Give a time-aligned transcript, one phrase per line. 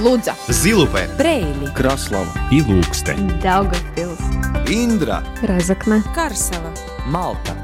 [0.00, 3.40] Лудза, Зилупе, Брейли, Краслава и Лукстен.
[3.42, 4.20] Daugavpils,
[4.66, 6.72] Индра Разокна, Карсела.
[7.06, 7.54] Малта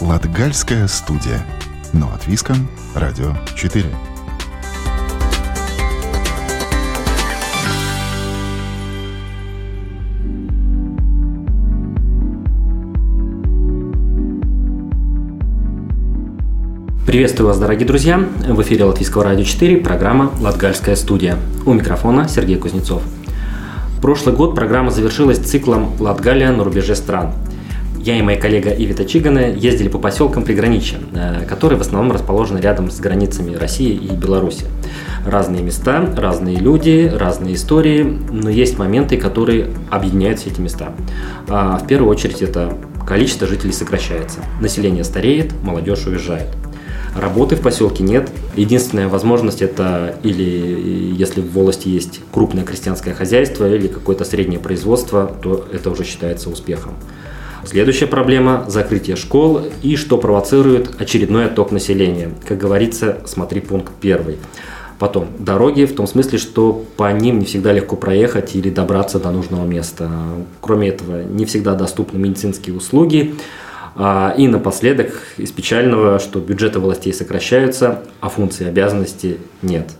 [0.00, 1.44] Латгальская студия.
[1.92, 2.54] Но от Виска,
[2.94, 3.84] Радио 4.
[17.06, 18.18] Приветствую вас, дорогие друзья!
[18.18, 21.36] В эфире Латвийского радио 4, программа «Латгальская студия».
[21.64, 23.00] У микрофона Сергей Кузнецов.
[24.02, 27.32] Прошлый год программа завершилась циклом «Латгалия на рубеже стран».
[28.00, 32.58] Я и моя коллега Ивита Чиганы ездили по поселкам приграничья, э, которые в основном расположены
[32.58, 34.64] рядом с границами России и Беларуси.
[35.24, 40.92] Разные места, разные люди, разные истории, но есть моменты, которые объединяют все эти места.
[41.48, 44.40] А В первую очередь это количество жителей сокращается.
[44.60, 46.48] Население стареет, молодежь уезжает.
[47.16, 48.30] Работы в поселке нет.
[48.56, 55.34] Единственная возможность это или если в волости есть крупное крестьянское хозяйство или какое-то среднее производство,
[55.42, 56.92] то это уже считается успехом.
[57.64, 62.30] Следующая проблема– закрытие школ и что провоцирует очередной отток населения.
[62.46, 64.36] Как говорится, смотри пункт первый.
[64.98, 69.30] Потом дороги в том смысле, что по ним не всегда легко проехать или добраться до
[69.30, 70.10] нужного места.
[70.60, 73.34] Кроме этого, не всегда доступны медицинские услуги.
[73.98, 79.90] А, И напоследок из печального, что бюджеты властей сокращаются, а функций и обязанностей нет.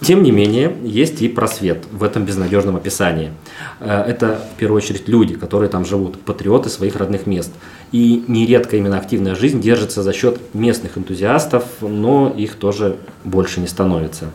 [0.00, 3.32] Тем не менее, есть и просвет в этом безнадежном описании.
[3.80, 7.52] Э, Это, в первую очередь, люди, которые там живут, патриоты своих родных мест.
[7.92, 13.66] И нередко именно активная жизнь держится за счет местных энтузиастов, но их тоже больше не
[13.66, 14.26] становится.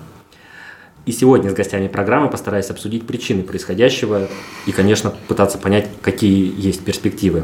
[1.05, 4.28] И сегодня с гостями программы постараюсь обсудить причины происходящего
[4.66, 7.44] и, конечно, пытаться понять, какие есть перспективы.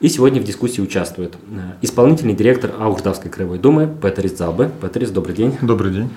[0.00, 4.70] И сегодня в дискуссии участвует э, исполнительный директор Аугждавской краевой думы Петерис Залбе.
[4.80, 5.58] Петерис, добрый день.
[5.60, 6.10] Добрый день.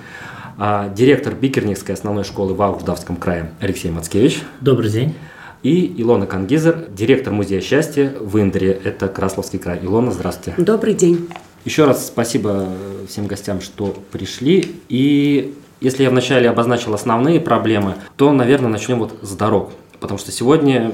[0.57, 4.41] А, Директор Бикерникской основной школы в Аугждавском крае Алексей Мацкевич.
[4.61, 5.15] Добрый день.
[5.63, 9.79] И Илона Кангизер, директор Музея счастья в Индре, это Красловский край.
[9.83, 10.53] Илона, здравствуйте.
[10.61, 11.27] Добрый день.
[11.65, 12.69] Еще раз спасибо
[13.09, 14.77] всем гостям, что пришли.
[14.87, 19.71] И если я вначале обозначил основные проблемы, то, наверное, начнем вот с дорог.
[19.99, 20.93] Потому что сегодня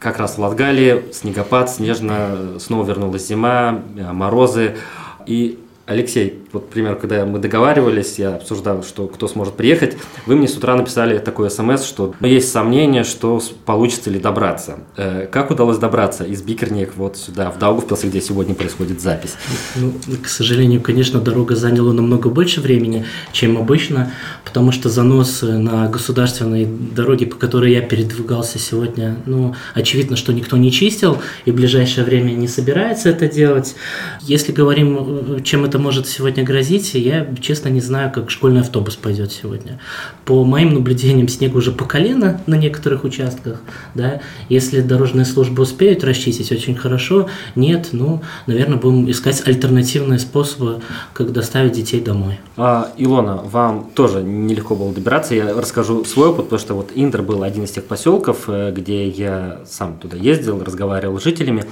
[0.00, 4.78] как раз в Латгалии снегопад, снежно, снова вернулась зима, э, морозы.
[5.26, 5.58] И
[5.90, 10.46] Алексей, вот, к примеру, когда мы договаривались, я обсуждал, что кто сможет приехать, вы мне
[10.46, 14.78] с утра написали такой смс, что есть сомнение, что получится ли добраться.
[14.96, 19.34] Э, Как удалось добраться из Бикерник вот сюда, в Даугавпилс, где сегодня происходит запись?
[19.74, 19.92] Ну,
[20.22, 24.12] к сожалению, конечно, дорога заняла намного больше времени, чем обычно,
[24.44, 30.56] потому что занос на государственной дороге, по которой я передвигался сегодня, ну, очевидно, что никто
[30.56, 33.74] не чистил и в ближайшее время не собирается это делать.
[34.20, 38.96] Если говорим, э, чем это может сегодня грозить, я, честно, не знаю, как школьный автобус
[38.96, 39.80] пойдет сегодня.
[40.24, 43.60] По моим наблюдениям, снег уже по колено на некоторых участках,
[43.94, 50.80] да, если дорожные службы успеют расчистить, очень хорошо, нет, ну, наверное, будем искать альтернативные способы,
[51.12, 52.38] как доставить детей домой.
[52.56, 55.34] А, Илона, вам тоже нелегко было добираться.
[55.34, 59.08] Я расскажу свой опыт, потому что вот Индр был один из тех поселков, э, где
[59.08, 61.64] я сам туда ездил, разговаривал с жителями.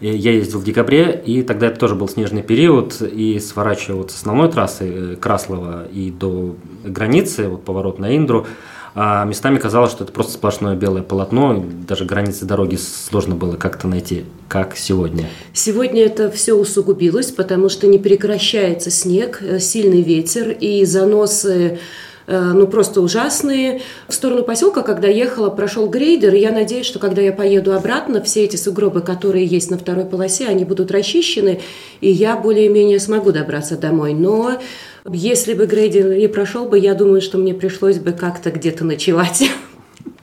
[0.00, 4.10] И Я ездил в декабре, и тогда это тоже был снежный период, и сворачивая вот
[4.10, 8.46] с основной трассы э, Краслова и до границы, вот поворот на Индру,
[8.94, 13.88] а местами казалось, что это просто сплошное белое полотно, даже границы дороги сложно было как-то
[13.88, 15.30] найти, как сегодня.
[15.54, 21.78] Сегодня это все усугубилось, потому что не прекращается снег, э, сильный ветер и заносы э,
[22.26, 23.82] ну, просто ужасные.
[24.08, 28.22] В сторону поселка, когда ехала, прошел грейдер, и я надеюсь, что когда я поеду обратно,
[28.22, 31.60] все эти сугробы, которые есть на второй полосе, они будут расчищены,
[32.00, 34.14] и я более-менее смогу добраться домой.
[34.14, 34.60] Но
[35.08, 39.44] если бы грейдер не прошел бы, я думаю, что мне пришлось бы как-то где-то ночевать.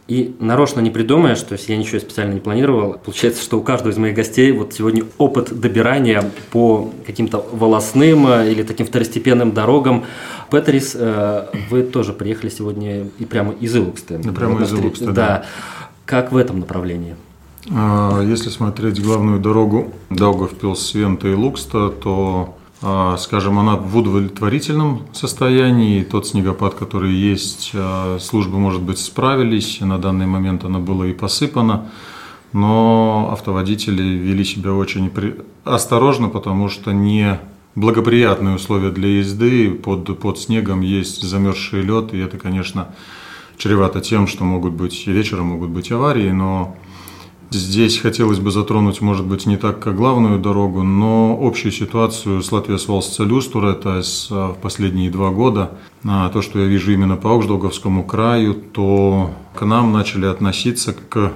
[0.07, 3.91] И нарочно не придумая, что если я ничего специально не планировал, получается, что у каждого
[3.91, 10.03] из моих гостей вот сегодня опыт добирания по каким-то волосным э, или таким второстепенным дорогам.
[10.51, 14.17] Петерис, э, вы тоже приехали сегодня и прямо из Илукста.
[14.17, 15.13] Да, прямо из Илукста, да.
[15.13, 15.45] да.
[16.05, 17.15] Как в этом направлении?
[17.71, 22.57] А, Если смотреть главную дорогу Даугавпилс, Свента и Лукста, то,
[23.17, 26.03] скажем, она в удовлетворительном состоянии.
[26.03, 29.79] Тот снегопад, который есть, а, службы, может быть, справились.
[29.79, 31.89] На данный момент она была и посыпана.
[32.51, 35.11] Но автоводители вели себя очень
[35.63, 37.39] осторожно, потому что не
[37.75, 39.71] благоприятные условия для езды.
[39.71, 42.89] Под, под снегом есть замерзший лед, и это, конечно,
[43.57, 46.75] чревато тем, что могут быть вечером могут быть аварии, но
[47.53, 52.51] Здесь хотелось бы затронуть, может быть, не так, как главную дорогу, но общую ситуацию с
[52.51, 57.29] Латвией Волсцелюстур, это с, в последние два года, а то, что я вижу именно по
[57.29, 61.31] Аукшдолговскому краю, то к нам начали относиться к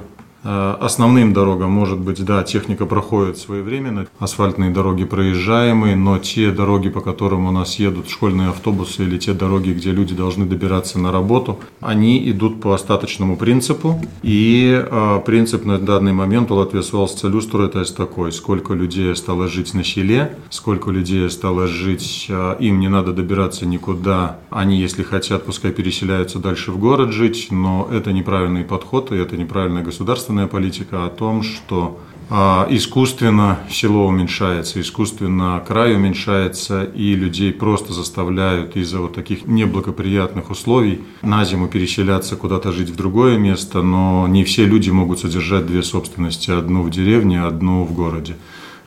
[0.48, 7.02] основным дорогам, может быть, да, техника проходит своевременно, асфальтные дороги проезжаемые, но те дороги, по
[7.02, 11.60] которым у нас едут школьные автобусы или те дороги, где люди должны добираться на работу,
[11.82, 14.00] они идут по остаточному принципу.
[14.24, 19.74] И э, принцип на данный момент у Латвии Свалсцелюстур это такой, сколько людей стало жить
[19.74, 25.46] на селе, сколько людей стало жить, э, им не надо добираться никуда, они, если хотят,
[25.46, 30.48] пускай переселяются дальше в город жить, но это неправильный подход, и это неправильная государственная государственная
[30.48, 32.00] политика о том, что
[32.30, 40.50] а, искусственно село уменьшается, искусственно край уменьшается, и людей просто заставляют из-за вот таких неблагоприятных
[40.50, 45.66] условий на зиму переселяться куда-то жить в другое место, но не все люди могут содержать
[45.66, 48.36] две собственности, одну в деревне, одну в городе.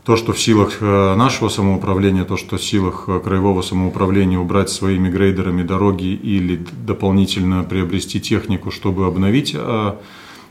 [0.04, 4.70] То, что в силах э, нашего самоуправления, то, что в силах э, краевого самоуправления убрать
[4.70, 9.96] своими грейдерами дороги или дополнительно приобрести технику, чтобы обновить а,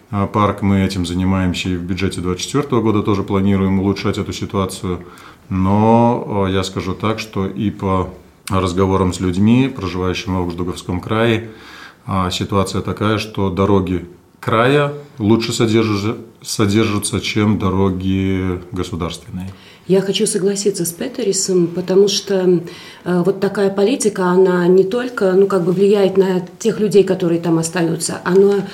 [0.10, 0.62] парк.
[0.62, 5.06] Мы этим занимаемся и в бюджете 2024 года тоже планируем улучшать эту ситуацию.
[5.50, 8.10] Но а, я скажу так, что и по
[8.50, 11.52] разговорам с людьми, проживающими в Аугждуговском крае,
[12.06, 14.08] а, ситуация такая, что дороги
[14.40, 19.54] края лучше содержатся, содержатся чем дороги государственные.
[19.88, 22.62] Я хочу согласиться с Петерисом, потому что
[23.06, 27.42] э, вот такая политика, она не только, ну, как бы влияет на тех людей, которые
[27.42, 28.68] там остаются, она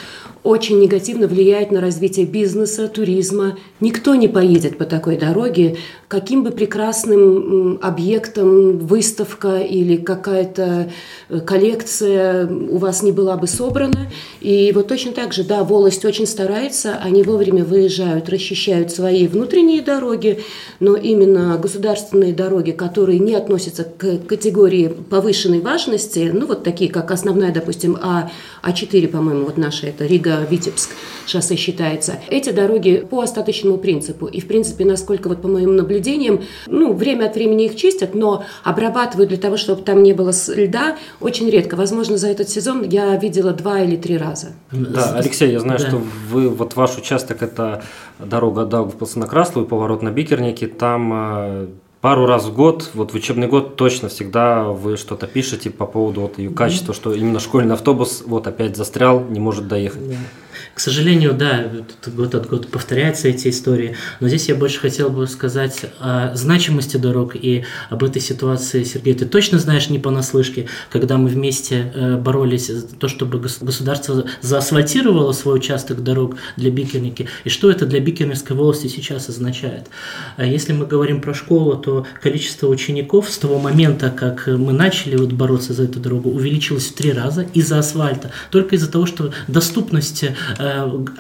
[0.46, 3.58] очень негативно влияет на развитие бизнеса, туризма.
[3.80, 5.78] Никто не поедет по такой дороге,
[6.08, 10.92] каким бы прекрасным объектом выставка или какая-то
[11.30, 14.08] э, коллекция у вас не была бы собрана.
[14.40, 19.82] И вот точно так же, да, волость очень старается, они вовремя выезжают, расчищают свои внутренние
[19.82, 20.42] дороги,
[20.80, 27.10] но именно государственные дороги, которые не относятся к категории повышенной важности, ну вот такие, как
[27.10, 28.30] основная, допустим, А,
[28.62, 30.06] А4, по-моему, вот наша, это
[30.36, 30.92] Рига-Витебск
[31.28, 34.28] шоссе считается, эти дороги по остаточному принципу.
[34.28, 36.42] И, в принципе, насколько вот по моим наблюдениям.
[36.68, 40.98] Ну, время от времени их чистят, но обрабатывают для того, чтобы там не было льда,
[41.22, 41.76] очень редко.
[41.76, 44.50] Возможно, за этот сезон я видела два или три раза.
[44.72, 45.88] Да, Алексей, я знаю, да.
[45.88, 47.84] что вы, вот ваш участок– это
[48.20, 50.68] дорога Даугавпилса на Краславу и поворот на Бикерниеки.
[50.68, 51.68] Там э,
[52.06, 56.22] пару раз в год, вот в учебный год точно всегда вы что-то пишете по поводу
[56.22, 60.04] вот ее качества, что именно школьный автобус вот опять застрял, не может доехать.
[60.76, 61.72] К сожалению, да,
[62.06, 66.98] год от года повторяются эти истории, но здесь я больше хотел бы сказать о значимости
[66.98, 69.14] дорог и об этой ситуации, Сергей.
[69.14, 75.32] Ты точно знаешь не понаслышке, когда мы вместе э, боролись за то, чтобы государство заасфальтировало
[75.32, 79.88] свой участок дорог для Бикерники, и что это для Бикернерской волости сейчас означает.
[80.36, 85.16] А если мы говорим про школу, то количество учеников с того момента, как мы начали
[85.16, 89.32] вот бороться за эту дорогу, увеличилось в три раза из-за асфальта, только из-за того, что
[89.48, 90.26] доступность
[90.65, 90.65] Э,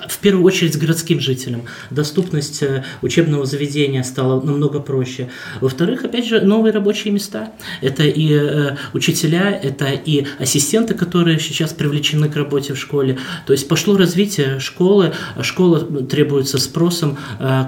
[0.07, 1.63] в первую очередь городским жителям.
[1.89, 5.29] Доступность э, учебного заведения стала намного проще.
[5.61, 7.51] Во-вторых, опять же, новые рабочие места.
[7.81, 13.17] Это и э, учителя, это и ассистенты, которые сейчас привлечены к работе в школе.
[13.45, 17.17] То есть пошло развитие школы, школа требуется спросом,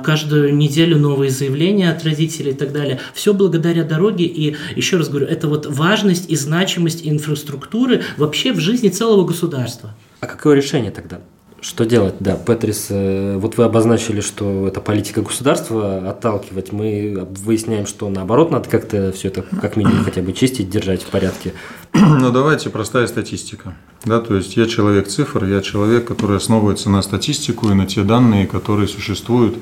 [0.03, 3.00] каждую неделю новые заявления от родителей и так далее.
[3.13, 8.60] Все благодаря дороге и, еще раз говорю, это вот важность и значимость инфраструктуры вообще в
[8.60, 9.96] жизни целого государства.
[10.19, 11.22] А какое решение тогда?
[11.60, 12.16] Что делать?
[12.20, 16.72] Да, Петрис, э, вот вы обозначили, что это политика государства отталкивать.
[16.72, 21.08] Мы выясняем, что наоборот, надо как-то все это как минимум хотя бы чистить, держать в
[21.08, 21.54] порядке.
[21.94, 23.76] Ну, давайте простая статистика.
[24.06, 28.04] Да, то есть я человек цифр, я человек, который основывается на статистику и на те
[28.04, 29.58] данные, которые существуют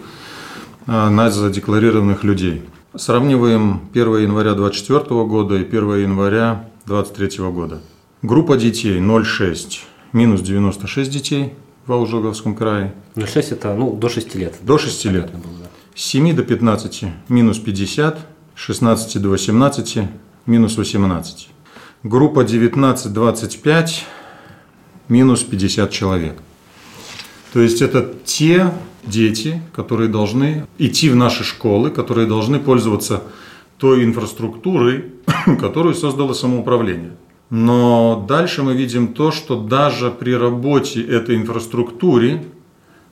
[0.88, 2.64] а, на задекларированных людей.
[2.94, 7.82] Сравниваем 1 января 2024 года и 1 января 2023 года.
[8.22, 9.80] Группа детей 0,6,
[10.12, 11.54] минус 96 детей–
[11.86, 12.94] в Волжоговском крае.
[13.16, 14.56] 0,6 это ну, до 6 лет.
[14.62, 15.32] До 6 лет.
[15.94, 18.20] С 7 до 15 минус 50,
[18.56, 20.00] 16 до 18
[20.46, 21.50] минус 18.
[22.04, 23.90] Группа 19-25
[25.10, 26.36] минус 50 человек.
[27.54, 28.72] То есть это те
[29.06, 33.24] дети, которые должны идти в наши школы, которые должны пользоваться
[33.78, 35.14] той инфраструктурой,
[35.60, 37.12] которую создало самоуправление.
[37.50, 42.44] Но дальше мы видим то, что даже при работе этой инфраструктуры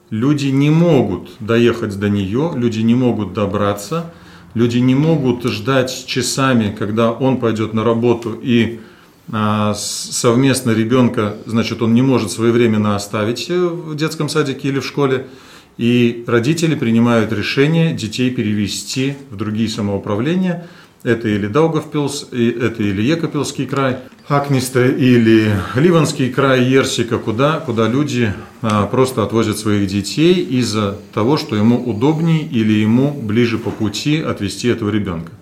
[0.09, 4.13] люди не могут доехать до нее, люди не могут добраться,
[4.53, 8.79] люди не могут ждать часами, когда он пойдет на работу и
[9.31, 15.27] а, совместно ребенка, значит, он не может своевременно оставить в детском садике или в школе,
[15.77, 20.67] и родители принимают решение детей перевести в другие самоуправления.
[21.03, 23.97] Это или Даугавпилс, это или Екапилский край,
[24.29, 31.35] Акнисте или Ливанский край, Ерсика, куда, куда люди а, просто отвозят своих детей из-за того,
[31.35, 35.33] что ему удобнее или ему ближе по пути отвезти этого ребенка.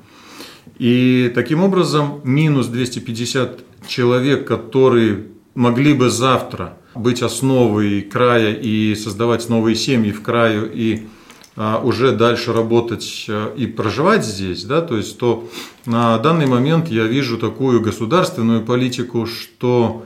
[0.80, 9.48] И таким образом минус 250 человек, которые могли бы завтра быть основой края и создавать
[9.48, 11.03] новые семьи в краю и
[11.84, 15.48] уже дальше работать а, и проживать здесь, да, то есть то
[15.86, 20.06] на данный момент я вижу такую государственную политику, что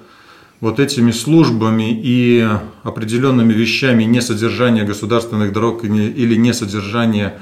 [0.60, 2.48] вот этими службами и
[2.84, 7.40] определенными вещами несодержания государственных дорог или несодержания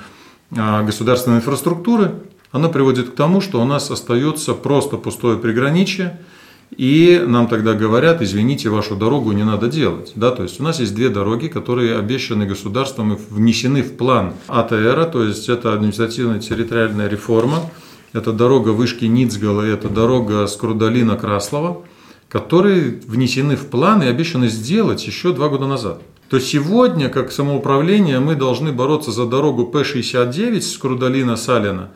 [0.55, 2.15] а, государственной инфраструктуры,
[2.51, 6.20] оно приводит к тому, что у нас остается просто пустое приграничие–
[6.77, 10.13] и нам тогда говорят, извините, вашу дорогу не надо делать.
[10.15, 10.32] Да?
[10.32, 15.06] То есть у нас есть две дороги, которые обещаны государством и внесены в план АТР,
[15.06, 17.70] то есть это административная территориальная реформа.
[18.13, 21.84] Это дорога вышки Ницгала это дорога с Крудалина Краслова,
[22.30, 26.01] которые внесены в план и обещаны сделать еще два года назад.
[26.30, 31.89] То сегодня, как самоуправление, мы должны бороться за дорогу П-69 с Крудалина Салина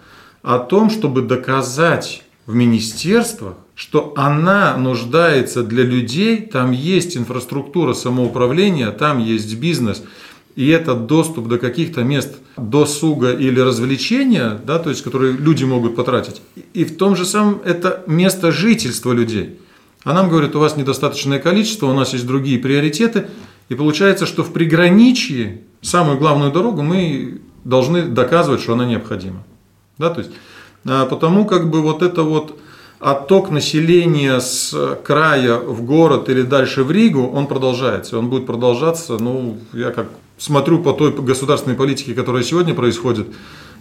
[0.44, 8.90] о том, чтобы доказать в министерствах, что она нуждается для людей, там есть инфраструктура самоуправления,
[8.90, 10.04] там есть бизнес,
[10.56, 15.96] и этот доступ до каких-то мест досуга или развлечения, да, то есть, которые люди могут
[15.96, 16.42] потратить,
[16.74, 19.60] и в том же самом это место жительства людей.
[20.04, 23.28] А нам говорят, у вас недостаточное количество, у нас есть другие приоритеты,
[23.70, 29.44] и получается, что в приграничье самую главную дорогу мы должны доказывать, что она необходима.
[30.00, 30.32] Да, то есть,
[30.84, 32.60] а потому как бы вот это вот
[33.00, 38.18] отток населения с края в город или дальше в Ригу, он продолжается.
[38.18, 43.28] Он будет продолжаться, ну, я как смотрю по той государственной политике, которая сегодня происходит,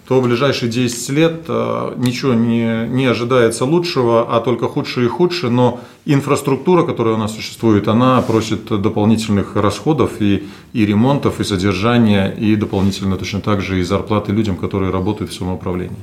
[0.07, 5.09] то в ближайшие 10 лет э, ничего не, не ожидается лучшего, а только худшее и
[5.09, 5.51] худшее.
[5.51, 12.29] Но инфраструктура, которая у нас существует, она просит дополнительных расходов и, и ремонтов, и содержания,
[12.29, 15.99] и дополнительно точно так же и зарплаты людям, которые работают в самоуправлении.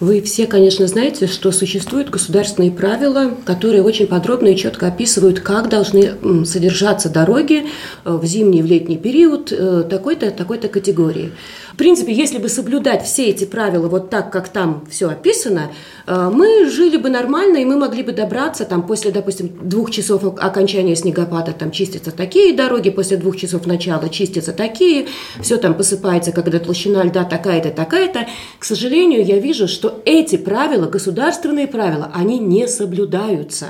[0.00, 5.68] Вы все, конечно, знаете, что существуют государственные правила, которые очень подробно и четко описывают, как
[5.68, 7.66] должны содержаться дороги
[8.04, 11.32] э, в зимний и в летний период э, такой-то такой-то категории.
[11.78, 15.70] Принципе, если бы соблюдать все эти правила вот так, как там все описано,
[16.08, 20.24] э, мы жили бы нормально, и мы могли бы добраться там после, допустим, двух часов
[20.24, 25.06] окончания снегопада, там чистятся такие дороги, после двух часов начала чистятся такие,
[25.40, 28.26] все там посыпается, когда толщина льда такая-то, такая-то.
[28.58, 33.66] К сожалению, я вижу, что эти правила, государственные правила, они не соблюдаются.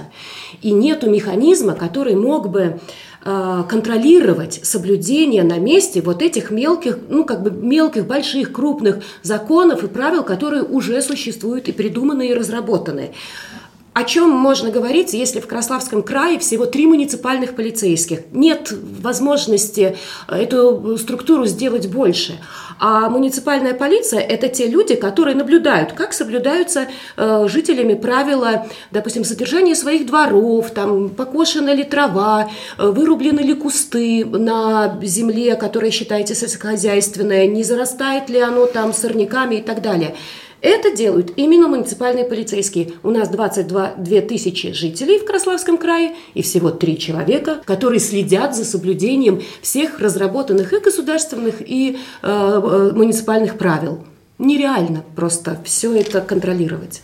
[0.63, 2.81] И нет механизма, который мог бы
[3.23, 9.89] контролировать соблюдение на месте вот этих мелких, ну как бы мелких, больших, крупных законов и
[9.89, 13.13] правил, которые уже существуют и придуманы и разработаны.
[13.99, 18.21] О чем можно говорить, если в Краславском крае всего три муниципальных полицейских?
[18.31, 19.97] Нет возможности
[20.29, 22.39] эту структуру сделать больше.
[22.79, 26.87] А муниципальная полиция– это те люди, которые наблюдают, как соблюдаются
[27.17, 34.25] э, жителями правила, допустим, содержания своих дворов, там, покошена ли трава, э, вырублены ли кусты
[34.25, 40.15] на земле, которая считается сельскохозяйственная, не зарастает ли оно там сорняками и так далее.
[40.61, 42.93] Это делают именно муниципальные полицейские.
[43.03, 48.57] У нас 22 2 тысячи жителей в Краславском крае и всего три человека, которые следят
[48.57, 54.05] за соблюдением всех разработанных и государственных, и э, э муниципальных правил.
[54.39, 57.03] Нереально просто все это контролировать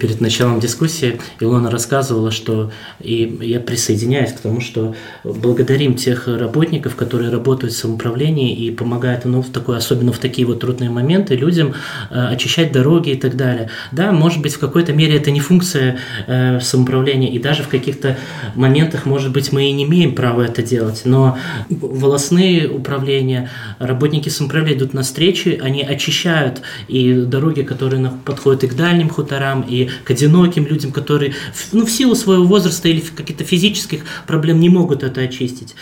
[0.00, 6.96] перед началом дискуссии Илона рассказывала, что и я присоединяюсь к тому, что благодарим тех работников,
[6.96, 11.36] которые работают в самоуправлении и помогают, ну, в такой, особенно в такие вот трудные моменты
[11.36, 11.74] людям
[12.10, 13.70] э, очищать дороги и так далее.
[13.92, 18.16] Да, может быть, в какой-то мере это не функция э, самоуправления, и даже в каких-то
[18.54, 24.78] моментах, может быть, мы и не имеем права это делать, но волосные управления, работники самоуправления
[24.78, 30.10] идут на встречи, они очищают и дороги, которые подходят и к дальним хуторам, и к
[30.10, 31.34] одиноким людям, которые
[31.72, 35.74] ну, в силу своего возраста или каких-то физических проблем не могут это очистить.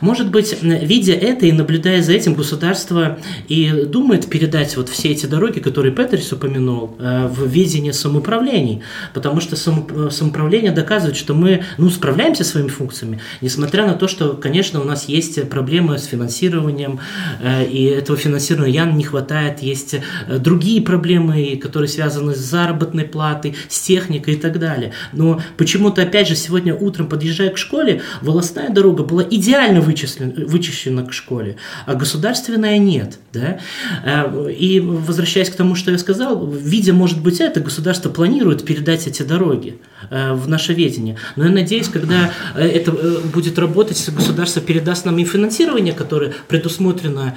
[0.00, 3.18] Может быть, видя это и наблюдая за этим, государство
[3.48, 8.82] и думает передать вот все эти дороги, которые Петерс упомянул, э, в видение самоуправлений,
[9.14, 14.80] потому что самоуправление доказывает, что мы ну, справляемся своими функциями, несмотря на то, что, конечно,
[14.80, 17.00] у нас есть проблемы с финансированием,
[17.40, 23.04] э, и этого финансирования явно не хватает, есть э, другие проблемы, которые связаны с заработной
[23.04, 24.92] платой, зарплаты, с техникой и так далее.
[25.12, 31.04] Но почему-то, опять же, сегодня утром, подъезжая к школе, волосная дорога была идеально вычислена, вычищена
[31.04, 33.18] к школе, а государственная нет.
[33.32, 33.58] Да?
[34.04, 39.06] Э, и возвращаясь к тому, что я сказал, видя, может быть, это, государство планирует передать
[39.06, 39.78] эти дороги
[40.10, 41.16] э, в наше ведение.
[41.36, 42.92] Но я надеюсь, когда э, это
[43.34, 47.34] будет работать, государство передаст нам и финансирование, которое предусмотрено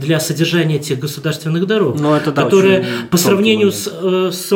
[0.00, 4.52] для содержания этих государственных дорог, Но это, да, которое по сравнению с, с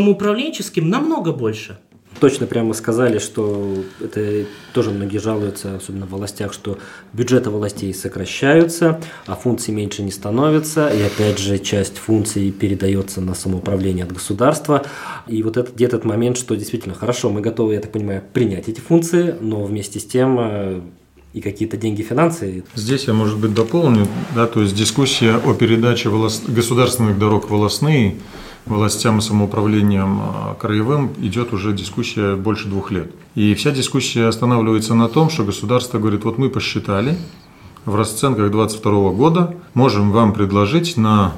[0.60, 1.78] самоуправленческим намного больше
[2.18, 6.76] точно прямо сказали, что это тоже многие жалуются, особенно в властях, что
[7.14, 13.34] бюджеты властей сокращаются, а функций меньше не становится, и опять же часть функций передается на
[13.34, 14.84] самоуправление от государства.
[15.28, 18.80] И вот этот, этот момент, что действительно хорошо, мы готовы, я так понимаю, принять эти
[18.80, 20.80] функции, но вместе с тем э,
[21.32, 22.64] и какие-то деньги, финансы.
[22.74, 26.42] Здесь я, может быть, дополню, да, то есть дискуссия о передаче волос...
[26.46, 28.16] государственных дорог волосные–
[28.66, 33.10] властям и самоуправлением а, краевым идет уже дискуссия больше двух лет.
[33.34, 37.16] И вся дискуссия останавливается на том, что государство говорит, вот мы посчитали,
[37.84, 41.32] в расценках 2022 года можем вам предложить на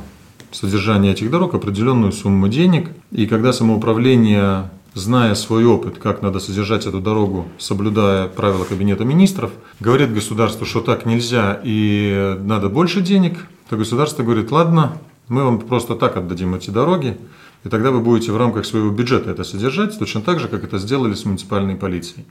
[0.50, 2.90] содержание этих дорог определенную сумму денег.
[3.10, 9.52] И когда самоуправление, зная свой опыт, как надо содержать эту дорогу, соблюдая правила Кабинета министров,
[9.80, 14.98] говорит государству, что так нельзя и надо больше денег, то государство говорит, ладно,
[15.32, 17.16] мы вам просто так отдадим эти дороги,
[17.64, 20.78] и тогда вы будете в рамках своего бюджета это содержать, точно так же, как это
[20.78, 22.26] сделали с муниципальной полицией.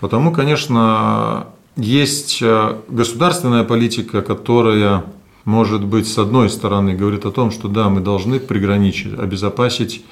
[0.00, 5.04] Потому, конечно, есть э, государственная политика, которая,
[5.44, 10.04] может быть, с одной стороны говорит о том, что да, мы должны приграничить, обезопасить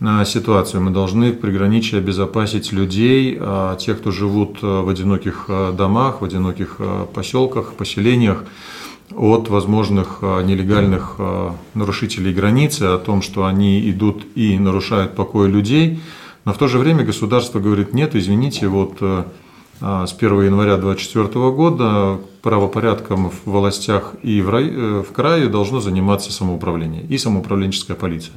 [0.00, 6.22] э, ситуацию, мы должны приграничить, обезопасить людей, а тех, кто живут э, в одиноких домах,
[6.22, 6.78] в одиноких
[7.14, 8.42] поселках, поселениях,
[9.14, 15.48] от возможных а, нелегальных а, нарушителей границы, о том, что они идут и нарушают покой
[15.48, 16.00] людей.
[16.44, 19.26] Но в то же время государство говорит, нет, извините, вот а,
[19.80, 25.80] с 1 января 2024 года правопорядком в властях и в, рай, э, в крае должно
[25.80, 28.34] заниматься самоуправление и самоуправленческая полиция.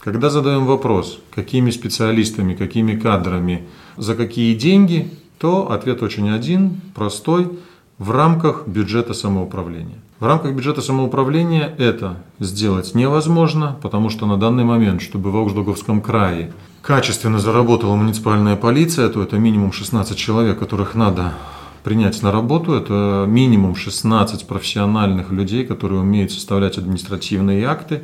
[0.00, 7.48] Когда задаем вопрос, какими специалистами, какими кадрами, за какие деньги, то ответ очень один, простой–
[7.98, 9.98] в рамках бюджета самоуправления.
[10.20, 16.00] В рамках бюджета самоуправления это сделать невозможно, потому что на данный момент, чтобы в Аугсдоговском
[16.00, 16.52] крае
[16.82, 21.34] качественно заработала муниципальная полиция, то это минимум 16 человек, которых надо
[21.82, 22.72] принять на работу.
[22.72, 28.02] Это минимум 16 профессиональных людей, которые умеют составлять административные акты.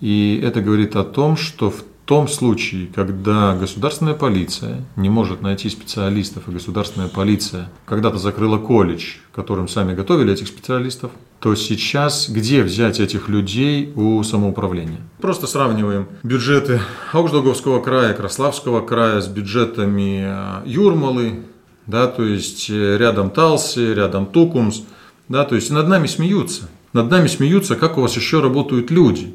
[0.00, 5.68] И это говорит о том, что в том случае, когда государственная полиция не может найти
[5.68, 12.62] специалистов, и государственная полиция когда-то закрыла колледж, которым сами готовили этих специалистов, то сейчас где
[12.62, 15.00] взять этих людей у самоуправления?
[15.20, 16.80] Просто сравниваем бюджеты
[17.12, 21.40] Аугждоговского края, Краславского края с бюджетами э, Юрмалы,
[21.86, 24.82] да, то есть э, рядом Талси, рядом Тукумс,
[25.28, 26.68] да, то есть над нами смеются.
[26.92, 29.34] Над нами смеются, как у вас еще работают люди.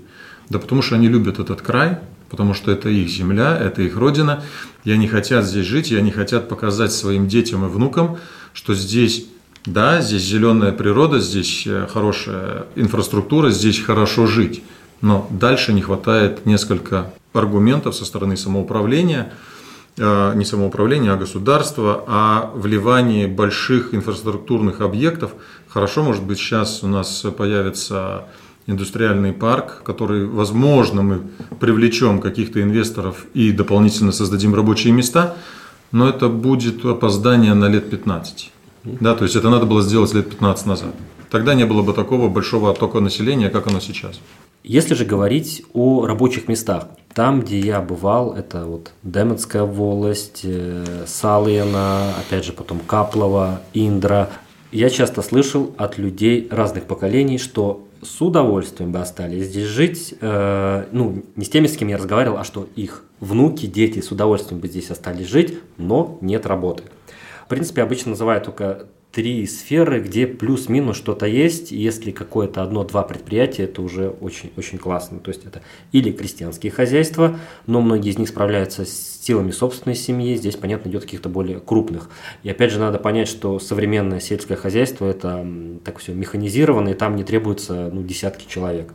[0.50, 1.98] Да потому что они любят этот край,
[2.30, 4.44] потому что это их земля, это их родина,
[4.84, 8.18] и они хотят здесь жить, и они хотят показать своим детям и внукам,
[8.54, 9.26] что здесь,
[9.66, 14.63] да, здесь зеленая природа, здесь э, хорошая инфраструктура, здесь хорошо жить.
[15.02, 19.32] Но дальше не хватает несколько аргументов со стороны самоуправления,
[19.98, 25.32] э, не самоуправления, а государства, о вливании больших инфраструктурных объектов.
[25.68, 28.26] Хорошо, может быть, сейчас у нас появится
[28.68, 31.22] индустриальный парк, который, возможно, мы
[31.60, 35.36] привлечем каких-то инвесторов и дополнительно создадим рабочие места,
[35.92, 38.52] но это будет опоздание на лет 15.
[38.84, 40.94] Да, то есть это надо было сделать лет 15 назад.
[41.30, 44.20] Тогда не было бы такого большого оттока населения, как оно сейчас.
[44.64, 51.06] Если же говорить о рабочих местах, там, где я бывал, это вот Деменская волость, э,
[51.08, 54.30] Салиена, опять же потом Каплова, Индра,
[54.72, 60.16] я часто слышал от людей разных поколений, что с удовольствием бы остались здесь жить.
[60.22, 64.12] Э, ну, не с теми, с кем я разговаривал, а что их внуки, дети с
[64.12, 66.84] удовольствием бы здесь остались жить, но нет работы.
[67.46, 71.72] В принципе, обычно называют только три сферы, где плюс-минус что-то есть.
[71.72, 75.18] Если какое-то одно-два предприятия, это уже очень-очень классно.
[75.18, 80.36] То есть это или крестьянские хозяйства, но многие из них справляются с силами собственной семьи.
[80.36, 82.12] Здесь, понятно, идет каких-то более крупных.
[82.44, 85.44] И опять же, надо понять, что современное сельское хозяйство– это
[85.84, 88.94] так все механизировано, и там не требуется ну, десятки человек.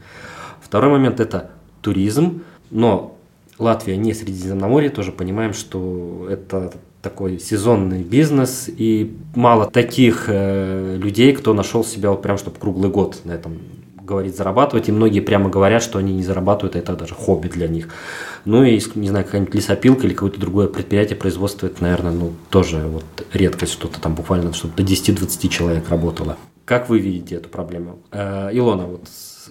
[0.61, 3.19] Второй момент– это туризм, но
[3.59, 11.33] Латвия не Средиземноморье, тоже понимаем, что это такой сезонный бизнес, и мало таких э, людей,
[11.33, 13.59] кто нашел себя вот прям, чтобы круглый год на этом
[14.03, 17.69] говорить зарабатывать, и многие прямо говорят, что они не зарабатывают, а это даже хобби для
[17.69, 17.89] них.
[18.45, 22.79] Ну и, не знаю, какая-нибудь лесопилка или какое-то другое предприятие производства, это, наверное, ну, тоже
[22.79, 26.37] вот редкость, что-то там буквально, чтобы до 10-20 человек работало.
[26.65, 27.99] Как вы видите эту проблему?
[28.11, 29.09] Э, Илона, вот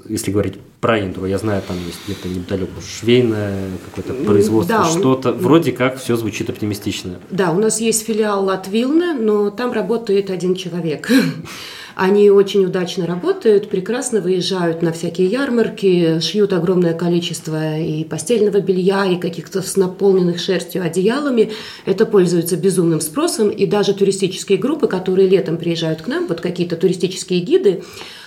[0.07, 5.31] если говорить про Индию, я знаю, там есть где-то неподалеку швейное какое-то производство, да, что-то.
[5.31, 7.19] Вроде как все звучит оптимистично.
[7.29, 11.11] Да, у нас есть филиал Латвилна, но там работает один человек.
[11.95, 19.05] Они очень удачно работают, прекрасно выезжают на всякие ярмарки, шьют огромное количество и постельного белья,
[19.05, 21.51] и каких-то с наполненных шерстью одеялами.
[21.85, 26.77] Это пользуется безумным спросом, и даже туристические группы, которые летом приезжают к нам, вот какие-то
[26.77, 27.83] туристические гиды,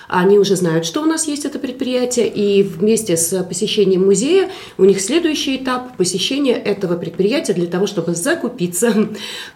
[0.08, 4.84] они уже знают, что у нас есть это предприятие, и вместе с посещением музея у
[4.84, 8.92] них следующий этап посещения этого предприятия для того, чтобы закупиться.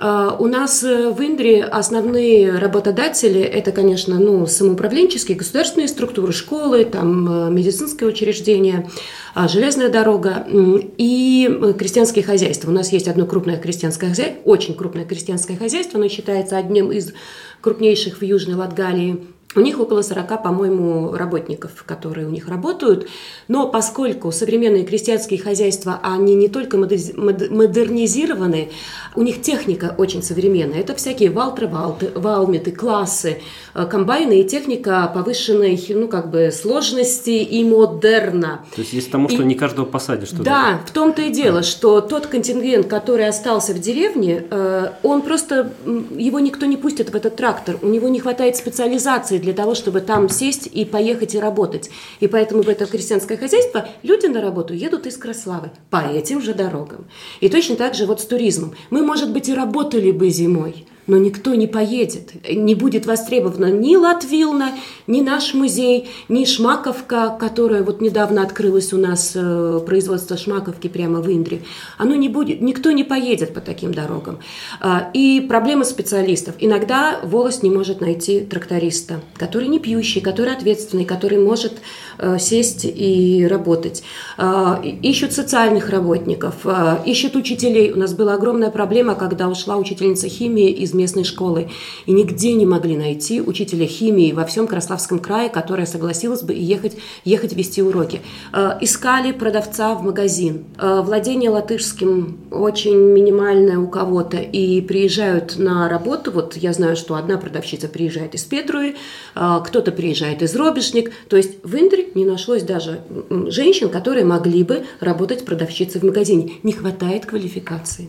[0.00, 7.54] А, у нас в Индре основные работодатели– это, конечно, ну, самоуправленческие государственные структуры, школы, там,
[7.54, 8.88] медицинское учреждение,
[9.34, 12.70] а, железная дорога и крестьянские хозяйства.
[12.70, 17.12] У нас есть одно крупное крестьянское хозяйство, очень крупное крестьянское хозяйство, оно считается одним из
[17.60, 19.18] крупнейших в Южной Латгалии–
[19.54, 23.08] у них около 40, по-моему, работников, которые у них работают.
[23.48, 28.68] Но поскольку современные крестьянские хозяйства, они не только модернизированы,
[29.16, 30.80] у них техника очень современная.
[30.80, 33.38] Это всякие валтры, валты, валметы, классы,
[33.74, 38.66] э, комбайны и техника повышенной ну, как бы сложности и модерна.
[38.76, 40.28] То есть есть тому, что и, не каждого посадишь.
[40.28, 40.44] Туда.
[40.44, 45.72] Да, в том-то и дело, что тот контингент, который остался в деревне, э, он просто,
[46.14, 47.78] его никто не пустит в этот трактор.
[47.80, 51.90] У него не хватает специализации для того, чтобы там сесть и поехать и работать.
[52.20, 56.54] И поэтому в это крестьянское хозяйство люди на работу едут из Краславы по этим же
[56.54, 57.06] дорогам.
[57.40, 58.74] И точно так же вот с туризмом.
[58.90, 63.96] Мы, может быть, и работали бы зимой, но никто не поедет, не будет востребована ни
[63.96, 64.72] Латвилна,
[65.06, 71.20] ни наш музей, ни Шмаковка, которая вот недавно открылась у нас, э, производство Шмаковки прямо
[71.20, 71.62] в Индре.
[71.96, 74.38] Оно не будет, никто не поедет по таким дорогам.
[74.80, 76.54] А, и проблема специалистов.
[76.58, 81.72] Иногда волость не может найти тракториста, который не пьющий, который ответственный, который может
[82.18, 84.02] э, сесть и работать.
[84.36, 87.92] А, ищут социальных работников, а, ищут учителей.
[87.92, 91.70] У нас была огромная проблема, когда ушла учительница химии из местной школы.
[92.06, 96.96] И нигде не могли найти учителя химии во всем Краславском крае, которая согласилась бы ехать,
[97.24, 98.20] ехать вести уроки.
[98.52, 100.64] Э, искали продавца в магазин.
[100.78, 104.36] Э, владение латышским очень минимальное у кого-то.
[104.36, 106.30] И приезжают на работу.
[106.32, 108.96] Вот я знаю, что одна продавщица приезжает из Петруи,
[109.34, 111.12] э, кто-то приезжает из Робишник.
[111.28, 113.00] То есть в Индре не нашлось даже
[113.46, 116.52] женщин, которые могли бы работать продавщицей в магазине.
[116.62, 118.08] Не хватает квалификации.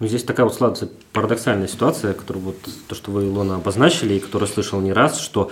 [0.00, 2.56] Ну, здесь такая вот складывается парадоксальная ситуация, которую вот
[2.88, 5.50] то, что вы, Илона, обозначили, и которую слышал не раз, что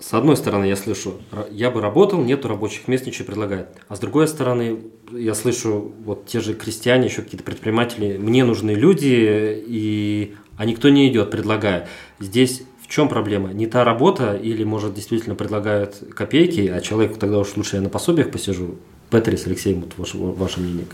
[0.00, 3.68] с одной стороны, я слышу, я бы работал, нету рабочих мест, ничего предлагает.
[3.88, 4.80] А с другой стороны,
[5.12, 10.88] я слышу, вот те же крестьяне, еще какие-то предприниматели, мне нужны люди, и а никто
[10.88, 11.88] не идет, предлагая.
[12.18, 13.52] Здесь в чем проблема?
[13.52, 17.90] Не та работа или, может, действительно предлагают копейки, а человеку тогда уж лучше я на
[17.90, 18.76] пособиях посижу,
[19.10, 20.86] Петрис, Алексей, вот ваше, ваше мнение.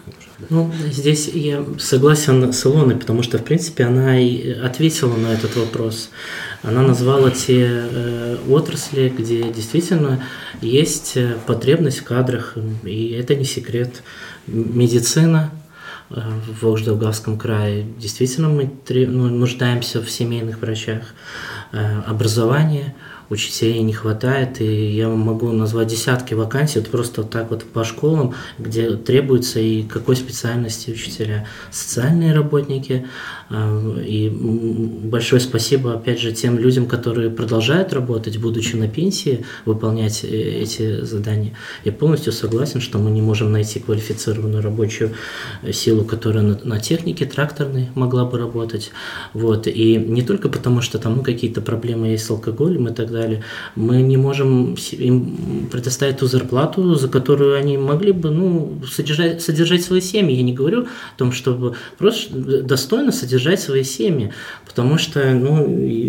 [0.49, 5.55] Ну, здесь я согласен с Илоной, потому что, в принципе, она и ответила на этот
[5.57, 6.11] вопрос.
[6.63, 10.25] Она назвала те э, отрасли, где действительно
[10.63, 14.03] есть э, потребность в кадрах, и это не секрет.
[14.47, 15.51] Медицина,
[16.09, 17.87] э, в Волждолгавском крае.
[17.99, 21.03] Действительно, мы ну, нуждаемся в семейных врачах.
[21.73, 22.95] Э, образование–
[23.31, 27.85] учителей не хватает, и я могу назвать десятки вакансий, вот просто вот так вот по
[27.85, 31.47] школам, где требуется и какой специальности учителя.
[31.71, 33.07] Социальные работники,
[33.49, 40.29] и большое спасибо, опять же, тем людям, которые продолжают работать, будучи на пенсии, выполнять э,
[40.29, 41.53] эти задания.
[41.85, 45.13] Я полностью согласен, что мы не можем найти квалифицированную рабочую
[45.73, 48.91] силу, которая на, на технике тракторной могла бы работать.
[49.33, 49.69] Вот.
[49.69, 53.45] И не только потому, что там ну, какие-то проблемы есть с алкоголем и так далее,
[53.77, 59.85] мы не можем им предоставить ту зарплату, за которую они могли бы ну, содержать, содержать
[59.85, 60.35] свои семьи.
[60.35, 64.33] Я не говорю о том, чтобы просто достойно содержать свои семьи,
[64.67, 65.65] потому что ну,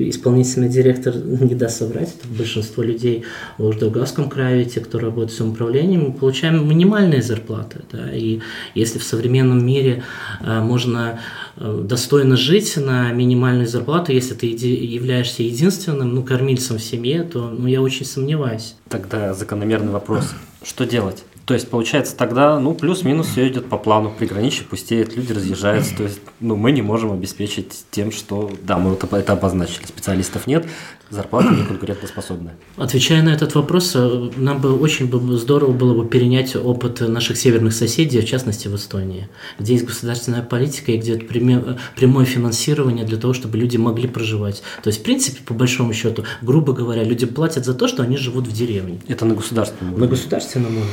[0.10, 3.24] исполнительный директор не даст соврать, это большинство людей
[3.58, 7.82] в Уждаугавском крае, те, кто работает в самоуправлении, мы получаем минимальные зарплаты.
[7.92, 8.40] Да, и
[8.76, 10.04] если в современном мире
[10.42, 11.20] э, можно
[11.56, 17.50] э, достойно жить на минимальную зарплату, если ты являешься единственным ну, кормильцем в семье, то
[17.50, 18.76] ну, я очень сомневаюсь.
[18.90, 20.34] Тогда закономерный вопрос.
[20.64, 21.24] Что делать?
[21.48, 26.04] То есть, получается, тогда, ну, плюс-минус все идет по плану, приграничье пустеет, люди разъезжаются, то
[26.04, 30.68] есть, ну, мы не можем обеспечить тем, что, да, мы вот это обозначили, специалистов нет,
[31.10, 32.52] зарплаты не конкурентоспособны.
[32.76, 37.38] Отвечая на этот вопрос, э, нам бы очень бы здорово было бы перенять опыт наших
[37.38, 43.18] северных соседей, в частности в Эстонии, где есть государственная политика и где прямое финансирование для
[43.18, 44.64] того, чтобы люди могли проживать.
[44.84, 48.18] То есть, в принципе, по большому счету, грубо говоря, люди платят за то, что они
[48.18, 49.00] живут в деревне.
[49.08, 50.08] Это на государственном уровне?
[50.08, 50.92] На государственном уровне.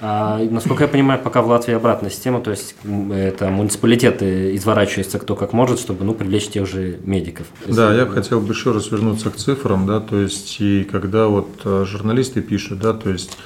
[0.00, 5.36] А, насколько я понимаю, пока в Латвии обратная система, то есть это муниципалитеты изворачиваются кто
[5.36, 7.46] как может, чтобы ну, привлечь тех же медиков.
[7.66, 11.28] Да, я бы хотел бы еще раз вернуться к цифрам, да, то есть и когда
[11.28, 13.38] вот а, журналисты пишут, да, то есть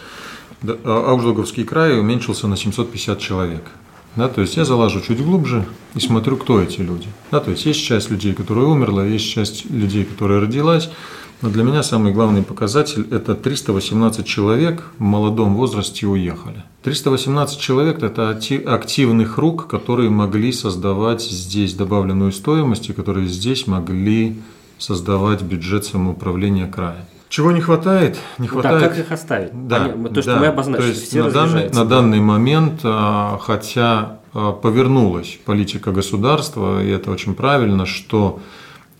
[0.64, 3.62] а, Ауждоговский край уменьшился на 750 человек.
[4.16, 7.06] Да, то есть я залажу чуть глубже и смотрю, кто эти люди.
[7.30, 10.90] Да, то есть есть часть людей, которая умерла, есть часть людей, которая родилась.
[11.42, 16.64] Но для меня самый главный показатель– это 318 человек в молодом возрасте уехали.
[16.82, 24.38] 318 человек– это активных рук, которые могли создавать здесь добавленную стоимость и которые здесь могли
[24.78, 27.06] создавать бюджет самоуправления края.
[27.30, 28.18] Чего не хватает?
[28.38, 28.80] Не хватает.
[28.80, 29.68] Да, как их оставить?
[29.68, 33.38] Да, то, да, что мы обозначили, то есть все на данный, на данный момент, а,
[33.40, 38.40] хотя а, повернулась политика государства, и это очень правильно, что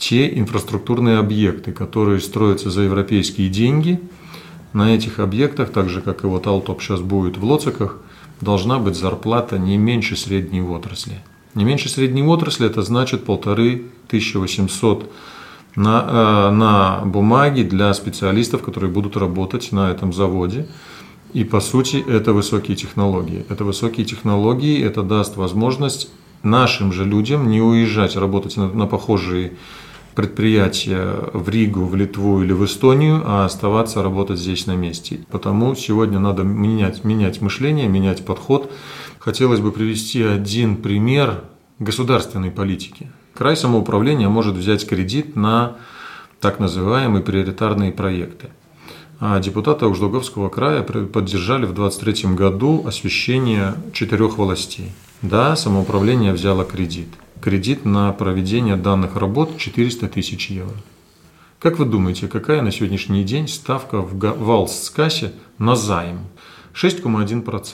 [0.00, 4.00] те инфраструктурные объекты, которые строятся за европейские деньги,
[4.72, 7.98] на этих объектах, так же как и вот Алтоп сейчас будет в Лоциках,
[8.40, 11.20] должна быть зарплата не меньше средней отрасли.
[11.54, 15.10] Не меньше средней отрасли это значит полторы тысячи восемьсот
[15.76, 20.66] на, э, на бумаге для специалистов, которые будут работать на этом заводе.
[21.34, 23.44] И по сути это высокие технологии.
[23.48, 26.10] Это высокие технологии, это даст возможность
[26.42, 29.52] нашим же людям не уезжать работать на, на похожие
[30.14, 35.20] предприятия в Ригу, в Литву или в Эстонию, а оставаться работать здесь на месте.
[35.30, 38.70] Потому сегодня надо менять, менять мышление, менять подход.
[39.18, 41.44] Хотелось бы привести один пример
[41.78, 43.10] государственной политики.
[43.34, 45.76] Край самоуправления может взять кредит на
[46.40, 48.48] так называемые приоритарные проекты.
[49.20, 54.92] А депутаты Уждоговского края поддержали в 2023 году освещение четырех властей.
[55.22, 57.08] Да, самоуправление взяло кредит–
[57.42, 60.76] Кредит на проведение данных работ 400 тысяч евро.
[61.58, 66.20] Как вы думаете, какая на сегодняшний день ставка в Валскасе на займ?
[66.74, 67.64] 6,1%.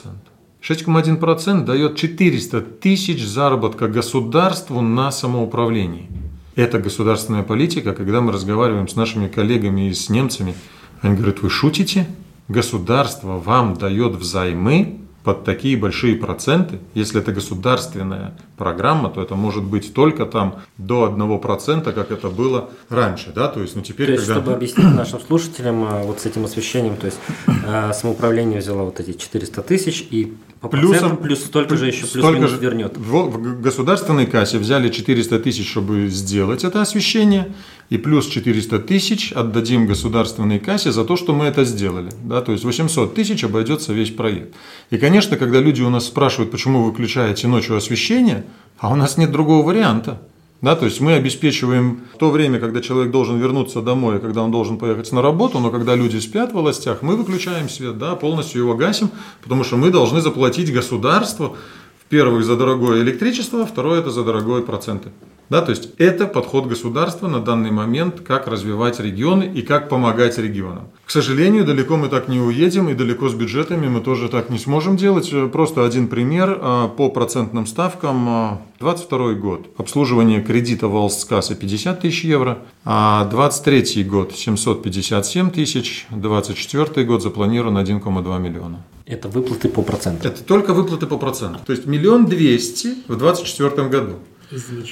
[0.61, 6.09] 6,1% дает 400 тысяч заработка государству на самоуправлении.
[6.55, 10.55] Это государственная политика, когда мы разговариваем с нашими коллегами и с немцами,
[11.01, 12.07] они говорят, вы шутите?
[12.47, 19.65] Государство вам дает взаймы под такие большие проценты, если это государственная программа, то это может
[19.65, 24.13] быть только там до 1%, как это было раньше, да, то есть, ну теперь, то
[24.13, 24.39] есть, когда...
[24.39, 29.01] чтобы объяснить нашим слушателям а, вот с этим освещением, то есть э, самоуправление взяло вот
[29.01, 32.97] эти 400 тысяч и по Плюсом, плюс столько же еще плюс столько же вернет.
[32.97, 37.53] В, в государственной кассе взяли 400 тысяч, чтобы сделать это освещение,
[37.89, 42.09] и плюс 400 тысяч отдадим государственной кассе за то, что мы это сделали.
[42.23, 42.41] Да?
[42.41, 44.55] То есть 800 тысяч обойдется весь проект.
[44.89, 48.43] И, конечно, когда люди у нас спрашивают, почему вы выключаете ночью освещение,
[48.79, 50.21] а у нас нет другого варианта.
[50.59, 54.77] Да, то есть мы обеспечиваем то время, когда человек должен вернуться домой, когда он должен
[54.77, 58.75] поехать на работу, но когда люди спят в властях, мы выключаем свет, да, полностью его
[58.75, 59.11] гасим,
[59.43, 61.55] потому что мы должны заплатить государству,
[62.01, 65.09] в первых за дорогое электричество, второе это за дорогое проценты.
[65.49, 70.37] Да, то есть это подход государства на данный момент, как развивать регионы и как помогать
[70.37, 70.89] регионам.
[71.05, 74.59] К сожалению, далеко мы так не уедем и далеко с бюджетами мы тоже так не
[74.59, 75.31] сможем делать.
[75.53, 78.59] Просто один пример а, по процентным ставкам.
[78.79, 79.67] 22 год.
[79.77, 88.39] Обслуживание кредита Валскасса 50 тысяч евро, а 23 год 757 тысяч, 24 год запланирован 1,2
[88.39, 88.83] миллиона.
[89.05, 90.27] Это выплаты по проценту.
[90.27, 91.59] Это только выплаты по проценту.
[91.65, 94.15] То есть миллион двести в 2024 году.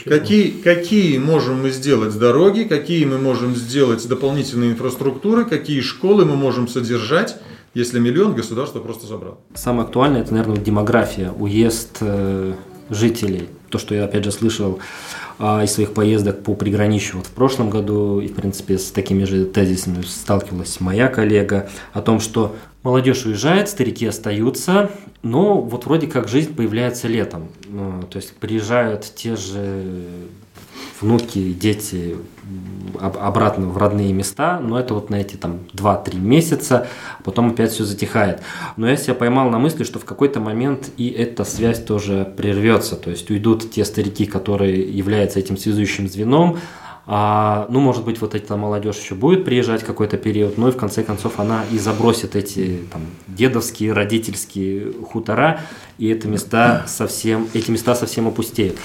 [0.05, 6.35] Какие, какие можем мы сделать дороги, какие мы можем сделать дополнительные инфраструктуры, какие школы мы
[6.35, 7.37] можем содержать,
[7.73, 9.37] если миллион государство просто забрало.
[9.53, 12.53] Самое актуальное это, наверное, демография, уезд э,
[12.89, 13.49] жителей.
[13.69, 14.79] То, что я опять же слышал
[15.39, 19.23] э, из своих поездок по приграничью вот в прошлом году, и в принципе с такими
[19.23, 24.91] же тезисами сталкивалась моя коллега, о том, что Молодежь уезжает, старики остаются,
[25.23, 27.47] но вот вроде как жизнь появляется летом.
[27.67, 30.05] Ну, то есть приезжают те же
[31.01, 32.15] внуки, дети
[32.99, 36.87] обратно в родные места, но это вот на эти там 2-3 месяца,
[37.19, 38.41] а потом опять все затихает.
[38.77, 42.95] Но я себя поймал на мысли, что в какой-то момент и эта связь тоже прервется,
[42.95, 46.57] то есть уйдут те старики, которые являются этим связующим звеном,
[47.07, 50.77] А, ну, может быть, вот эта молодежь еще будет приезжать какой-то период, но и в
[50.77, 55.59] конце концов она и забросит эти там, дедовские, родительские хутора,
[55.99, 58.77] и это места совсем, эти места совсем опустеют.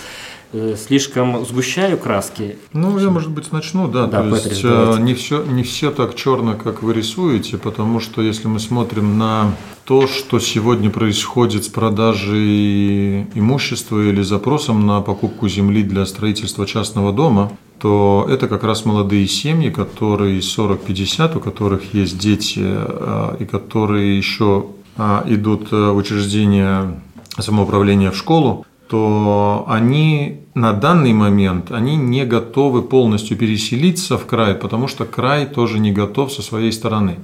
[0.53, 2.59] Э, слишком сгущаю краски.
[2.73, 4.07] Ну, я, может быть, начну, да.
[4.07, 8.21] да то есть э, не все, не все так черно, как вы рисуете, потому что
[8.21, 15.49] если мы смотрим на то, что сегодня происходит с продажей имущества или запросом на покупку
[15.49, 21.95] земли для строительства частного дома, то это как раз молодые семьи, которые 40-50, у которых
[21.95, 24.67] есть дети э, и которые еще
[25.27, 27.01] идут в учреждение
[27.39, 34.57] самоуправления в школу, то они на данный момент они не готовы полностью переселиться в край,
[34.57, 37.19] потому что край тоже не готов со своей стороны.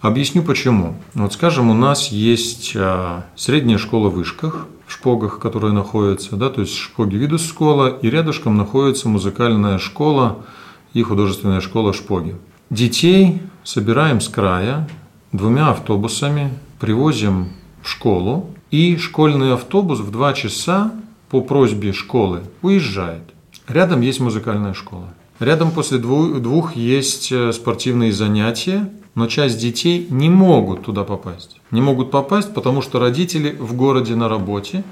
[0.00, 0.94] Объясню почему.
[1.14, 6.48] Вот скажем, у нас есть а, средняя школа в Вышках, в Шпогах, которая находится, да,
[6.48, 10.44] то есть Шпоги Видус школа, и рядышком находится музыкальная школа
[10.92, 12.36] и художественная школа Шпоги.
[12.70, 14.88] Детей собираем с края
[15.32, 17.48] двумя автобусами, привозим
[17.82, 20.92] в школу, и школьный автобус в 2 часа
[21.30, 23.22] по просьбе школы уезжает.
[23.68, 25.14] Рядом есть музыкальная школа.
[25.38, 31.60] Рядом после двух есть э, спортивные занятия, но часть детей не могут туда попасть.
[31.70, 34.82] Не могут попасть, потому что родители в городе на работе,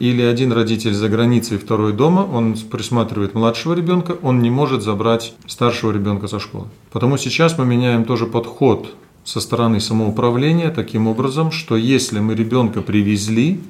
[0.00, 5.34] или один родитель за границей, второй дома, он присматривает младшего ребенка, он не может забрать
[5.46, 6.66] старшего ребенка со школы.
[6.90, 8.92] Потому сейчас мы меняем тоже подход
[9.24, 13.60] со стороны самоуправления таким образом, что если мы ребенка привезли,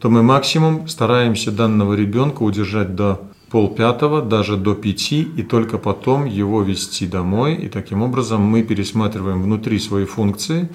[0.00, 6.24] то мы максимум стараемся данного ребенка удержать до полпятого, даже до пяти, и только потом
[6.24, 7.54] его вести домой.
[7.54, 10.70] И таким образом мы пересматриваем внутри свои функции,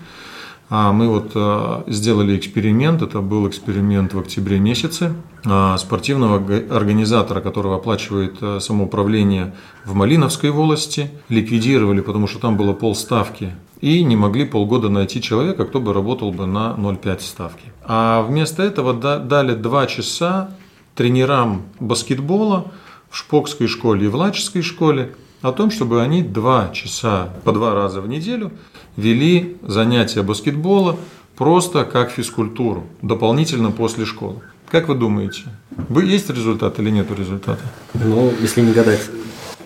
[0.69, 5.13] а мы вот а, сделали эксперимент, это был эксперимент в октябре месяце,
[5.45, 6.37] а, спортивного
[6.71, 9.53] организатора, которого оплачивает а, самоуправление
[9.85, 13.51] в Малиновской волости, ликвидировали, потому что там было полставки,
[13.81, 17.71] и не могли полгода найти человека, кто бы работал бы на 0,5 ставки.
[17.83, 20.51] А вместо этого дали 2 часа
[20.95, 22.71] тренерам баскетбола
[23.09, 27.73] в Шпокской школе и в Лаческой школе о том, чтобы они 2 часа по два
[27.73, 28.51] раза в неделю
[28.97, 30.97] вели занятия баскетбола
[31.35, 34.41] просто как физкультуру, дополнительно после школы.
[34.69, 35.43] Как вы думаете,
[35.89, 37.61] вы есть результат или нет результата?
[37.93, 39.01] Ну, если не гадать,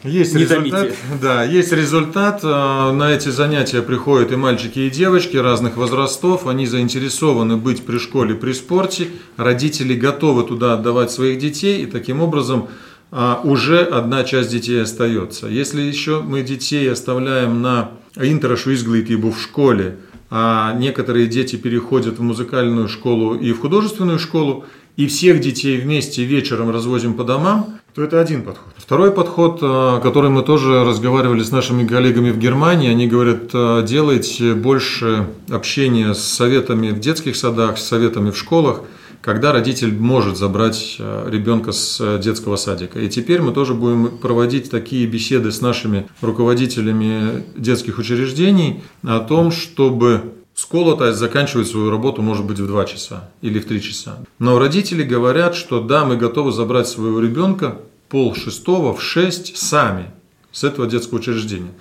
[0.03, 0.95] есть не результат, томите.
[1.21, 2.41] да, есть результат.
[2.43, 6.47] А, на эти занятия приходят и мальчики, и девочки разных возрастов.
[6.47, 9.07] Они заинтересованы быть при школе, при спорте.
[9.37, 12.69] Родители готовы туда отдавать своих детей, и таким образом
[13.11, 15.47] а, уже одна часть детей остается.
[15.47, 19.97] Если еще мы детей оставляем на интрошу изглытибу в школе,
[20.31, 24.65] а некоторые дети переходят в музыкальную школу и в художественную школу,
[24.99, 28.73] и всех детей вместе вечером развозим по домам, то это один подход.
[28.75, 33.81] Второй подход, а, который мы тоже разговаривали с нашими коллегами в Германии, они говорят, а,
[33.81, 38.81] делайте больше общения с советами в детских садах, с советами в школах–
[39.21, 42.99] когда родитель может забрать э, ребенка с э, детского садика.
[42.99, 49.51] И теперь мы тоже будем проводить такие беседы с нашими руководителями детских учреждений о том,
[49.51, 53.81] чтобы Школа то есть, заканчивает свою работу, может быть, в 2 часа или в 3
[53.81, 54.19] часа.
[54.39, 60.11] Но родители говорят, что да, мы готовы забрать своего ребенка пол шестого в 6 сами
[60.51, 61.71] с этого детского учреждения.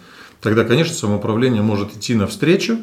[0.41, 2.79] Тогда, конечно, самоуправление может идти навстречу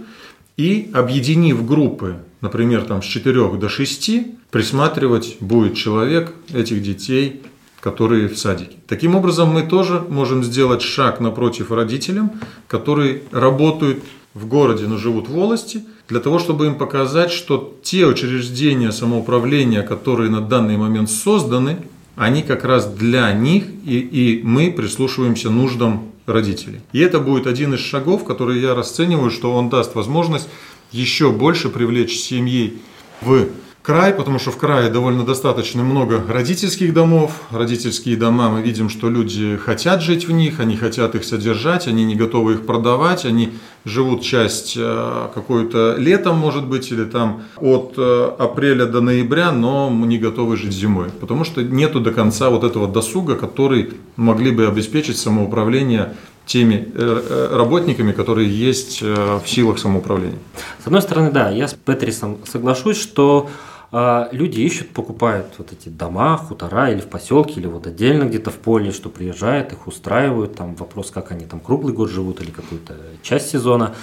[0.58, 4.12] и, объединив группы, например, там с 4 до 6,
[4.52, 7.42] присматривать будет человек этих детей,
[7.80, 8.76] которые в садике.
[8.88, 12.34] Таким образом, мы тоже можем сделать шаг напротив родителям,
[12.68, 14.04] которые работают
[14.36, 19.82] в городе, но живут в волости, для того, чтобы им показать, что те учреждения самоуправления,
[19.82, 21.78] которые на данный момент созданы,
[22.16, 26.82] они как раз для них, и, и мы прислушиваемся нуждам родителей.
[26.92, 30.50] И это будет один из шагов, который я расцениваю, что он даст возможность
[30.92, 32.78] еще больше привлечь семьи
[33.22, 33.48] в
[33.86, 37.44] край, потому что в крае довольно достаточно много родительских домов.
[37.52, 42.04] Родительские дома, мы видим, что люди хотят жить в них, они хотят их содержать, они
[42.04, 43.52] не готовы их продавать, они
[43.84, 49.92] живут часть э, какой-то летом, может быть, или там от э, апреля до ноября, но
[49.92, 54.66] не готовы жить зимой, потому что нету до конца вот этого досуга, который могли бы
[54.66, 56.16] обеспечить самоуправление
[56.48, 60.40] теми э, работниками, которые есть в силах самоуправления.
[60.84, 63.50] С одной стороны, да, я с Петрисом соглашусь, что
[63.92, 68.56] люди ищут, покупают вот эти дома, хутора или в поселке, или вот отдельно где-то в
[68.56, 70.56] поле, что приезжают, их устраивают.
[70.56, 73.94] Там вопрос, как они там круглый год живут или какую-то часть сезона.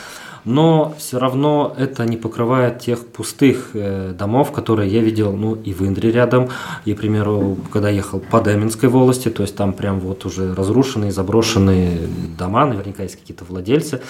[0.45, 5.73] но все равно это не покрывает тех пустых э, домов, которые я видел, ну, и
[5.73, 6.49] в Индре рядом,
[6.85, 11.13] и, к примеру, когда ехал по Деминской волости, то есть там прям вот уже разрушенные,
[11.13, 14.03] заброшенные дома, наверняка есть какие-то владельцы,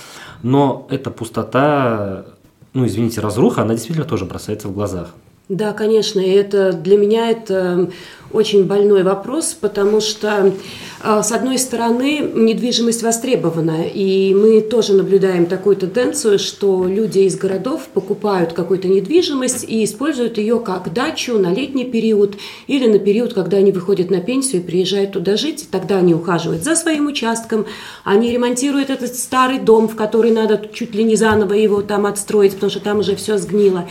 [0.43, 2.25] но эта пустота,
[2.73, 5.15] ну, извините, разруха, она действительно тоже бросается в глазах.
[5.49, 7.91] Да, конечно, и это для меня это
[8.31, 10.55] очень больной вопрос, потому что,
[11.03, 17.37] а, с одной стороны, недвижимость востребована, и мы тоже наблюдаем такую тенденцию, что люди из
[17.37, 22.37] городов покупают какую-то недвижимость и используют ее как дачу на летний период
[22.69, 26.63] или на период, когда они выходят на пенсию и приезжают туда жить, тогда они ухаживают
[26.63, 27.67] за своим участком,
[28.05, 32.55] они ремонтируют этот старый дом, в который надо чуть ли не заново его там отстроить,
[32.55, 33.89] потому что там уже все сгнило.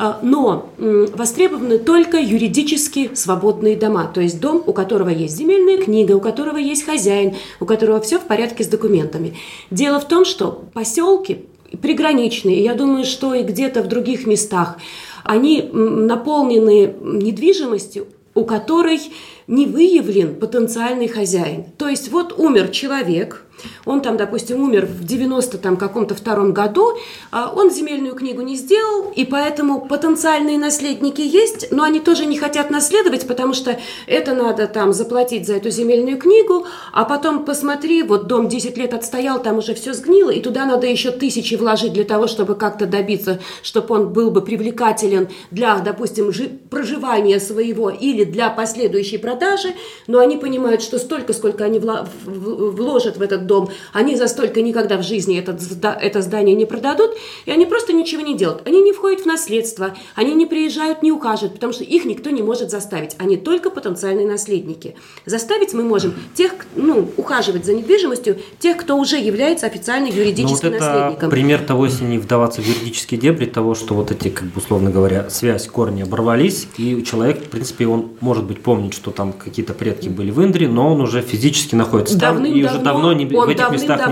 [0.00, 6.12] А, но востребованы только юридически свободные дома, то есть дом, у которого есть земельная книга,
[6.12, 9.34] у которого есть хозяин, у которого все в порядке с документами.
[9.72, 11.46] Дело в том, что поселки
[11.82, 14.78] приграничные, я думаю, что и где-то в других местах,
[15.24, 19.00] они наполнены недвижимостью, у которой
[19.48, 21.64] не выявлен потенциальный хозяин.
[21.76, 23.44] То есть вот умер человек–
[23.84, 26.98] он там, допустим, умер в 90 там каком-то втором году,
[27.30, 32.38] а он земельную книгу не сделал, и поэтому потенциальные наследники есть, но они тоже не
[32.38, 38.02] хотят наследовать, потому что это надо там заплатить за эту земельную книгу, а потом посмотри,
[38.02, 41.92] вот дом 10 лет отстоял, там уже все сгнило, и туда надо еще тысячи вложить
[41.92, 46.32] для того, чтобы как-то добиться, чтобы он был бы привлекателен для, допустим,
[46.70, 49.74] проживания своего или для последующей продажи,
[50.06, 54.96] но они понимают, что столько, сколько они вложат в этот дом, они за столько никогда
[54.96, 55.58] в жизни это,
[56.00, 57.10] это здание не продадут,
[57.46, 58.62] и они просто ничего не делают.
[58.64, 62.42] Они не входят в наследство, они не приезжают, не ухаживают, потому что их никто не
[62.42, 63.16] может заставить.
[63.18, 64.94] Они только потенциальные наследники.
[65.26, 70.78] Заставить мы можем тех, ну, ухаживать за недвижимостью, тех, кто уже является официально юридическим ну,
[70.78, 71.30] вот наследником.
[71.30, 74.90] пример того, если не вдаваться в юридические дебри, того, что вот эти, как бы условно
[74.90, 79.72] говоря, связь, корни оборвались, и человек, в принципе, он может быть помнит, что там какие-то
[79.72, 83.54] предки были в Индре, но он уже физически находится там и уже давно не, он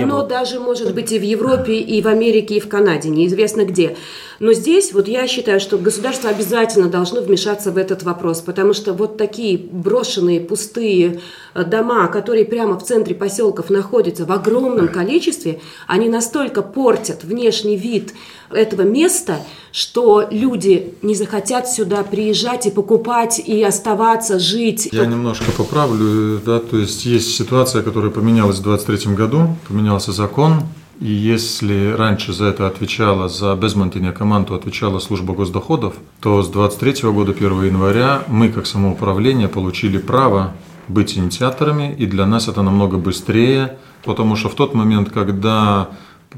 [0.08, 0.26] был.
[0.26, 3.96] даже, может быть, и в Европе, и в Америке, и в Канаде, неизвестно где.
[4.38, 8.92] Но здесь вот я считаю, что государство обязательно должно вмешаться в этот вопрос, потому что
[8.92, 11.20] вот такие брошенные, пустые
[11.54, 17.76] э, дома, которые прямо в центре поселков находятся в огромном количестве, они настолько портят внешний
[17.76, 18.12] вид
[18.50, 19.38] этого места,
[19.72, 24.88] что люди не захотят сюда приезжать и покупать, и оставаться, жить.
[24.92, 30.62] Я немножко поправлю, да, то есть есть ситуация, которая поменялась в 23 году, поменялся закон,
[31.00, 37.10] и если раньше за это отвечала, за безмонтение команду отвечала служба госдоходов, то с 23
[37.10, 40.54] года 1 января мы, как самоуправление, получили право
[40.88, 45.90] быть инициаторами, и для нас это намного быстрее, потому что в тот момент, когда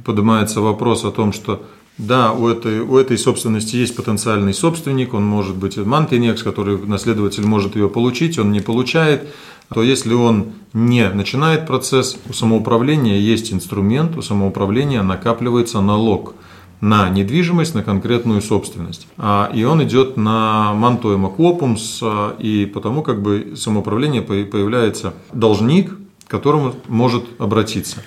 [0.05, 1.63] поднимается вопрос о том, что
[1.99, 7.45] да, у этой, у этой собственности есть потенциальный собственник, он может быть мантинекс, который наследователь
[7.45, 9.29] может ее получить, он не получает,
[9.73, 16.35] то если он не начинает процесс, у самоуправления есть инструмент, у самоуправления накапливается налог
[16.81, 19.09] на недвижимость, на конкретную собственность.
[19.17, 22.03] А, и он идет на мантуема копумс,
[22.39, 25.91] и потому как бы самоуправление появляется должник,
[26.27, 28.03] к которому может обратиться.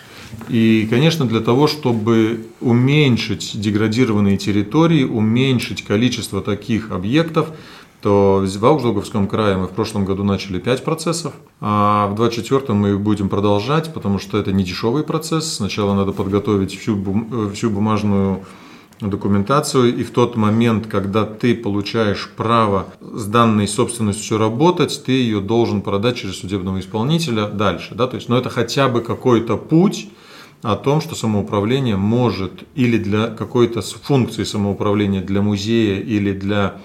[0.49, 7.49] И, конечно, для того, чтобы уменьшить деградированные территории, уменьшить количество таких объектов,
[8.01, 12.97] то в Аугсдоговском крае мы в прошлом году начали 5 процессов, а в 2024 мы
[12.97, 15.53] будем продолжать, потому что это не дешевый процесс.
[15.53, 18.41] Сначала надо подготовить всю, бум, всю бумажную
[18.99, 25.39] документацию, и в тот момент, когда ты получаешь право с данной собственностью работать, ты ее
[25.39, 27.95] должен продать через судебного исполнителя дальше.
[27.95, 28.07] Да?
[28.07, 30.09] То есть, ну, это хотя бы какой-то путь,
[30.63, 36.75] о том, что самоуправление может или для какой-то функции самоуправления для музея или для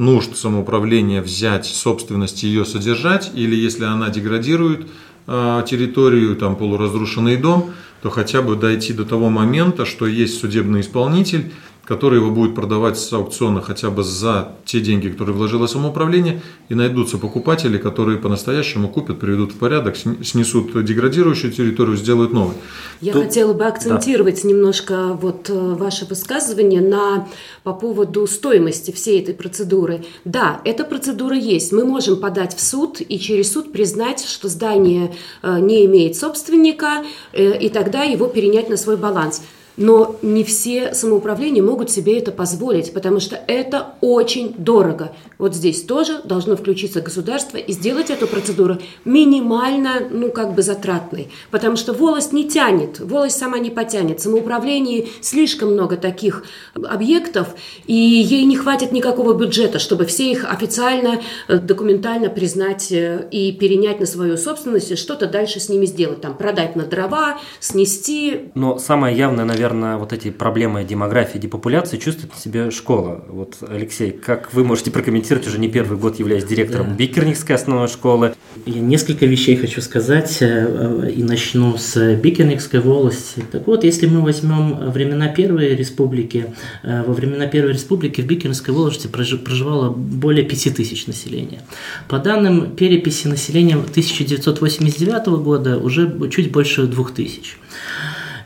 [0.00, 4.86] нужд самоуправления взять собственность и ее содержать, или если она деградирует
[5.26, 10.80] э, территорию, там полуразрушенный дом, то хотя бы дойти до того момента, что есть судебный
[10.80, 11.52] исполнитель,
[11.84, 16.74] который его будет продавать с аукциона хотя бы за те деньги, которые вложило самоуправление, и
[16.74, 22.54] найдутся покупатели, которые по-настоящему купят, приведут в порядок, снесут деградирующую территорию, сделают новую.
[23.00, 23.24] Я Тут...
[23.24, 24.48] хотела бы акцентировать да.
[24.48, 27.28] немножко вот э, ваше высказывание на,
[27.64, 30.04] по поводу стоимости всей этой процедуры.
[30.24, 31.72] Да, эта процедура есть.
[31.72, 35.12] Мы можем подать в суд и через суд признать, что здание
[35.42, 39.42] э, не имеет собственника, э, и тогда его перенять на свой баланс.
[39.80, 45.12] Но не все самоуправления могут себе это позволить, потому что это очень дорого.
[45.38, 48.76] Вот здесь тоже должно включиться государство и сделать эту процедуру
[49.06, 51.30] минимально, ну, как бы затратной.
[51.50, 54.20] Потому что волость не тянет, волость сама не потянет.
[54.20, 57.54] В самоуправлении слишком много таких объектов,
[57.86, 63.52] и ей не хватит никакого бюджета, чтобы все их официально, э, документально признать э, и
[63.52, 66.20] перенять на свою собственность, и что-то дальше с ними сделать.
[66.20, 68.50] Там продать на дрова, снести.
[68.54, 73.24] Но самое явное, наверное, вот эти проблемы демографии, депопуляции чувствует себе школа.
[73.28, 76.94] Вот, Алексей, как вы можете прокомментировать комментировать уже не первый год, являясь директором да.
[76.94, 78.34] Бикерникской основной школы.
[78.66, 83.44] Я несколько вещей хочу сказать э, э, и начну с Бикерникской волости.
[83.50, 86.46] Так вот, если мы возьмем времена Первой Республики,
[86.82, 91.60] э, во времена Первой Республики в Бикерникской волости проживало более 5 тысяч населения.
[92.08, 97.56] По данным переписи населения 1989 года уже чуть больше 2 тысяч.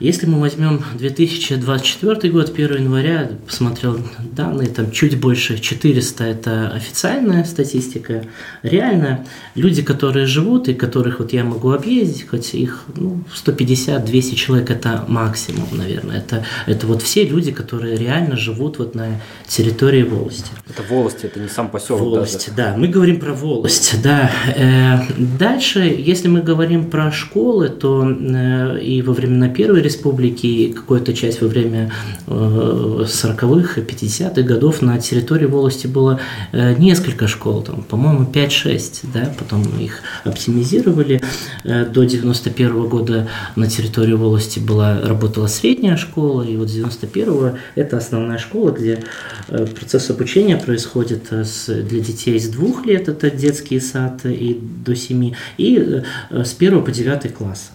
[0.04, 3.98] Если мы возьмем 2024 год, 1 января, посмотрел
[4.32, 8.26] данные, там чуть больше 400– это официальная статистика.
[8.62, 9.24] Реально,
[9.54, 15.06] люди, которые живут и которых вот я могу объездить, хоть их ну, 150-200 человек– это
[15.08, 16.18] максимум, наверное.
[16.18, 20.50] Это, это вот все люди, которые реально живут вот на территории волости.
[20.68, 22.72] Это волости, это не сам поселок Волость, даже.
[22.72, 22.76] да.
[22.76, 24.30] Мы говорим про волость, да.
[24.54, 30.72] Э, дальше, если мы говорим про школы, то э, и во времена Первой республики и
[30.72, 31.92] какую-то часть во время
[32.26, 36.20] 40-х и 50-х годов на территории волости было
[36.52, 41.20] э, несколько школ, там, по-моему, 5-6, да, потом их оптимизировали.
[41.64, 46.76] Э, до 91 -го года на территории волости была, работала средняя школа, и вот с
[46.76, 49.04] 91-го это основная школа, где
[49.48, 54.96] э, процесс обучения происходит с, для детей с двух лет, это детский сад и до
[54.96, 57.70] 7, и с 1 по 9 класс.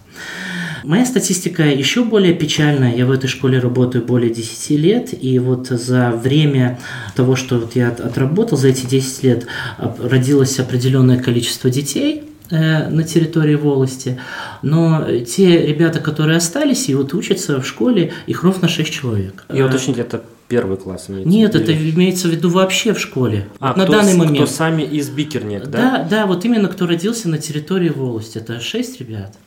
[0.89, 2.95] Моя статистика еще более печальная.
[2.95, 6.79] Я в этой школе работаю более 10 лет, и вот за время
[7.15, 9.45] того, что вот я отработал за эти 10 лет,
[9.77, 14.19] родилось определенное количество детей, э, на территории волости,
[14.63, 19.45] но те ребята, которые остались и вот учатся в школе, их ровно 6 человек.
[19.53, 23.47] И уточнить, это первый класс имеется Нет, это имеется в виду вообще в школе.
[23.59, 24.37] А, на кто, данный момент.
[24.37, 25.77] Кто сами из Бикернек, да?
[25.77, 28.39] Да, да, вот именно кто родился на территории волости.
[28.39, 29.37] Это шесть ребят.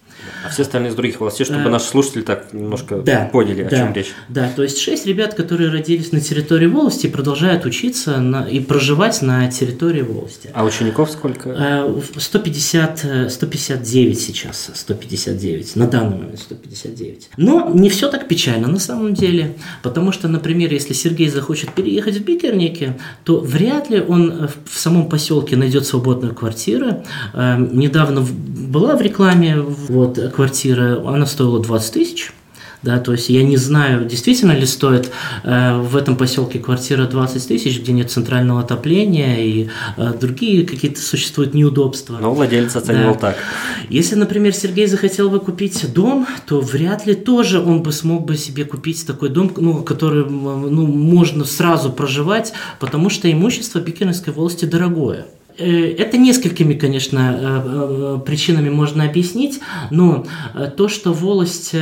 [0.45, 3.70] А все остальные из других властей, чтобы э, наши слушатели так немножко да, поняли, о
[3.70, 4.12] да, чем речь.
[4.29, 9.23] Да, то есть шесть ребят, которые родились на территории волости, продолжают учиться на, и проживать
[9.23, 10.51] на территории волости.
[10.53, 11.87] А учеников сколько?
[12.16, 17.31] 150, 159 э, сейчас, 159, на данный момент 159.
[17.37, 22.16] Но не все так печально на самом деле, потому что, например, если Сергей захочет переехать
[22.16, 27.05] в Бикернике, то вряд ли он в самом поселке найдет свободную квартиру.
[27.35, 32.33] Э, недавно была в рекламе, вот, вот квартира, она стоила 20 тысяч.
[32.83, 35.13] Да, то есть я не знаю, действительно ли стоит
[35.45, 41.01] э, в этом поселке квартира 20 тысяч, где нет центрального отопления и э, другие какие-то
[41.01, 42.19] существуют неудобства.
[42.21, 43.21] Но владелец оценивал да.
[43.21, 43.37] так.
[43.89, 48.37] Если, например, Сергей захотел бы купить дом, то вряд ли тоже он бы смог бы
[48.37, 54.65] себе купить такой дом, ну, который ну, можно сразу проживать, потому что имущество Пекинской волости
[54.65, 55.27] дорогое.
[55.59, 60.27] Э, это несколькими, конечно, э, э, причинами можно объяснить, но
[60.77, 61.75] то, что волость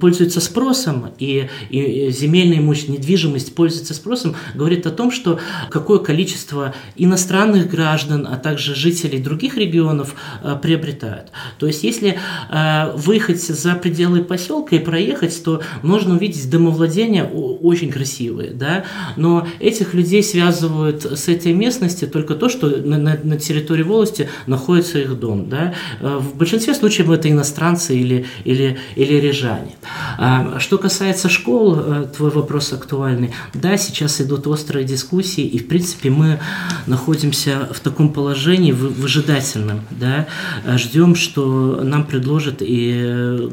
[0.00, 5.38] пользуется спросом и, земельное имущество, недвижимость пользуется спросом, говорит о том, что
[5.70, 10.14] какое количество иностранных граждан, а также жителей других регионов
[10.62, 11.30] приобретают.
[11.58, 12.18] То есть, если
[12.94, 18.84] выехать за пределы поселка и проехать, то можно увидеть домовладения очень красивые, да,
[19.16, 24.98] но этих людей связывают с этой местностью только то, что на, на, территории волости находится
[24.98, 25.48] их дом.
[25.48, 25.74] Да?
[26.00, 29.76] Э, в большинстве случаев это иностранцы или, или, или рижане.
[30.18, 33.32] А, что касается школ, э, твой вопрос актуальный.
[33.54, 36.40] Да, сейчас идут острые дискуссии, и в принципе мы
[36.86, 39.80] находимся в таком положении выжидательном.
[39.90, 40.26] Да?
[40.76, 43.48] Ждем, что нам предложат и э,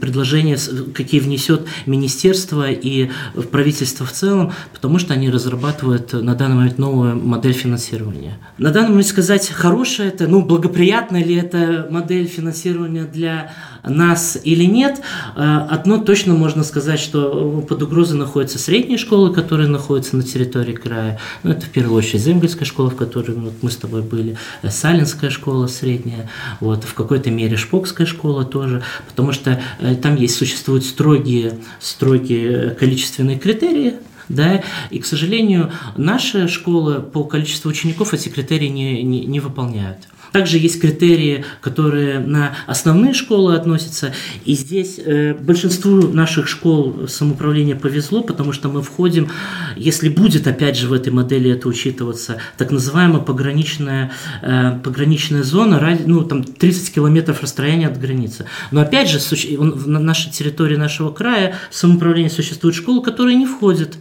[0.00, 0.58] предложения,
[0.94, 3.10] какие внесет министерство и
[3.50, 8.38] правительство в целом, потому что они разрабатывают на данный момент новую модель финансирования финансирования.
[8.58, 13.52] На данный момент сказать, хорошая это, ну, благоприятная ли это модель финансирования для
[13.84, 15.00] нас или нет,
[15.36, 20.72] э, одно точно можно сказать, что под угрозой находятся средние школы, которые находятся на территории
[20.72, 21.18] края.
[21.42, 24.70] Ну, это в первую очередь Земгольская школа, в которой вот мы с тобой были, э,
[24.70, 26.28] Салинская школа средняя,
[26.60, 32.70] вот, в какой-то мере Шпокская школа тоже, потому что э, там есть, существуют строгие, строгие
[32.70, 33.94] количественные критерии,
[34.28, 40.08] да, и, к сожалению, наша школа по количеству учеников эти критерии не, не, не выполняют.
[40.32, 44.12] Также есть критерии, которые на основные школы относятся.
[44.44, 49.30] И здесь э, большинству наших школ самоуправления повезло, потому что мы входим,
[49.76, 54.12] если будет опять же в этой модели это учитываться, так называемая пограничная,
[54.42, 58.44] э, пограничная зона, ну там 30 километров расстояния от границы.
[58.70, 59.20] Но опять же,
[59.58, 63.96] на нашей территории нашего края самоуправления существуют школы, которые не входят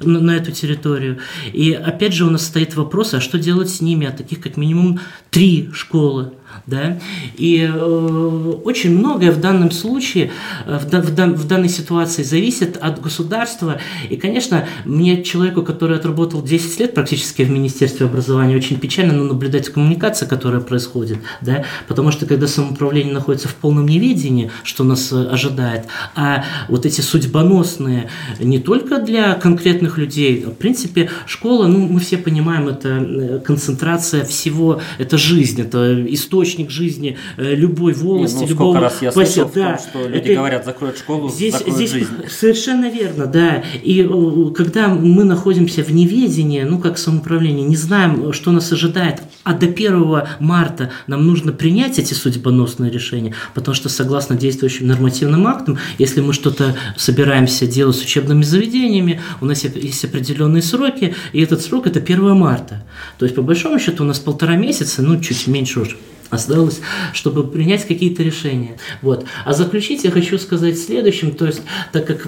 [0.00, 1.18] на, на эту территорию.
[1.52, 4.06] И опять же у нас стоит вопрос, а что делать с ними?
[4.06, 6.32] А таких как минимум три школы
[6.66, 6.98] да?
[7.36, 10.30] И э, очень многое в данном случае,
[10.66, 13.78] э, в, в, в данной ситуации зависит от государства.
[14.10, 19.68] И, конечно, мне, человеку, который отработал 10 лет практически в Министерстве образования, очень печально наблюдать
[19.68, 21.64] коммуникацию, которая происходит, да?
[21.88, 27.00] потому что когда самоуправление находится в полном неведении, что нас э, ожидает, а вот эти
[27.00, 28.08] судьбоносные
[28.40, 34.24] не только для конкретных людей, в принципе, школа, ну, мы все понимаем, это э, концентрация
[34.24, 39.12] всего, это жизнь, это история источник жизни э, любой волости, Не, ну, любого раз я
[39.12, 40.34] слышал да, том, что люди это...
[40.34, 42.08] говорят, закроют школу, здесь, закроют здесь жизнь.
[42.28, 43.62] Совершенно верно, да.
[43.82, 44.08] И
[44.54, 49.66] когда мы находимся в неведении, ну, как самоуправление, не знаем, что нас ожидает, а до
[49.66, 56.20] 1 марта нам нужно принять эти судьбоносные решения, потому что согласно действующим нормативным актам, если
[56.20, 61.86] мы что-то собираемся делать с учебными заведениями, у нас есть определенные сроки, и этот срок
[61.86, 62.84] это 1 марта.
[63.18, 65.96] То есть, по большому счету, у нас полтора месяца, ну, чуть меньше уже
[66.32, 66.80] осталось,
[67.12, 68.78] чтобы принять какие-то решения.
[69.02, 69.24] Вот.
[69.44, 71.62] А заключить я хочу сказать следующим, то есть,
[71.92, 72.26] так как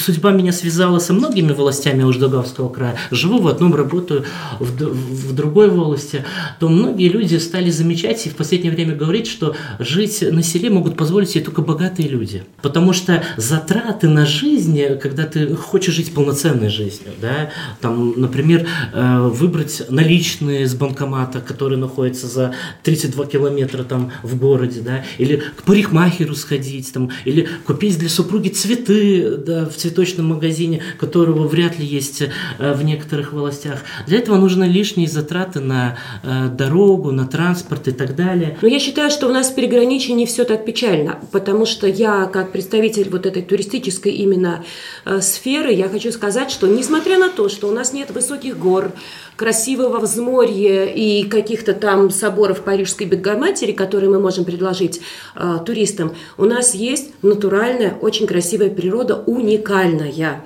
[0.00, 4.24] судьба меня связала со многими властями Уждаговского края, живу в одном, работаю
[4.60, 6.24] в, в другой волости,
[6.60, 10.96] то многие люди стали замечать и в последнее время говорить, что жить на селе могут
[10.96, 12.44] позволить себе только богатые люди.
[12.62, 19.28] Потому что затраты на жизнь, когда ты хочешь жить полноценной жизнью, да, там, например, э,
[19.32, 25.62] выбрать наличные с банкомата, которые находятся за 32 километра там в городе, да, или к
[25.62, 31.86] парикмахеру сходить, там, или купить для супруги цветы да, в цветочном магазине, которого вряд ли
[31.86, 33.80] есть э, в некоторых властях.
[34.06, 38.58] Для этого нужны лишние затраты на э, дорогу, на транспорт и так далее.
[38.60, 42.26] Но я считаю, что у нас в переграничии не все так печально, потому что я,
[42.26, 44.64] как представитель вот этой туристической именно
[45.06, 48.92] э, сферы, я хочу сказать, что несмотря на то, что у нас нет высоких гор,
[49.36, 55.00] красивого взморья и каких-то там соборов Парижской Богоматери, которые мы можем предложить
[55.34, 60.44] э, туристам, у нас есть натуральная, очень красивая природа, уникальная.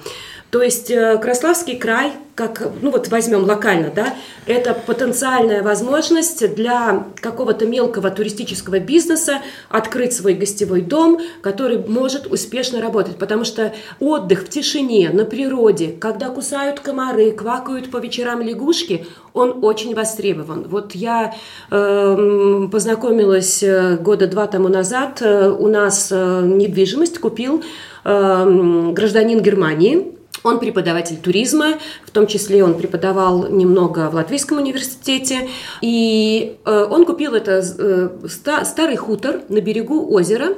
[0.51, 4.15] То есть э, Краславский край как, ну вот возьмем локально, да,
[4.47, 12.81] это потенциальная возможность для какого-то мелкого туристического бизнеса открыть свой гостевой дом, который может успешно
[12.81, 19.05] работать, потому что отдых в тишине, на природе, когда кусают комары, квакают по вечерам лягушки,
[19.33, 20.69] он очень востребован.
[20.69, 21.35] Вот я
[21.73, 23.65] э, познакомилась
[23.99, 27.65] года два тому назад, э, у нас э, недвижимость купил
[28.05, 35.49] э, гражданин Германии, он преподаватель туризма, в том числе он преподавал немного в Латвийском университете.
[35.80, 40.55] И э, он купил это э, старый хутор на берегу озера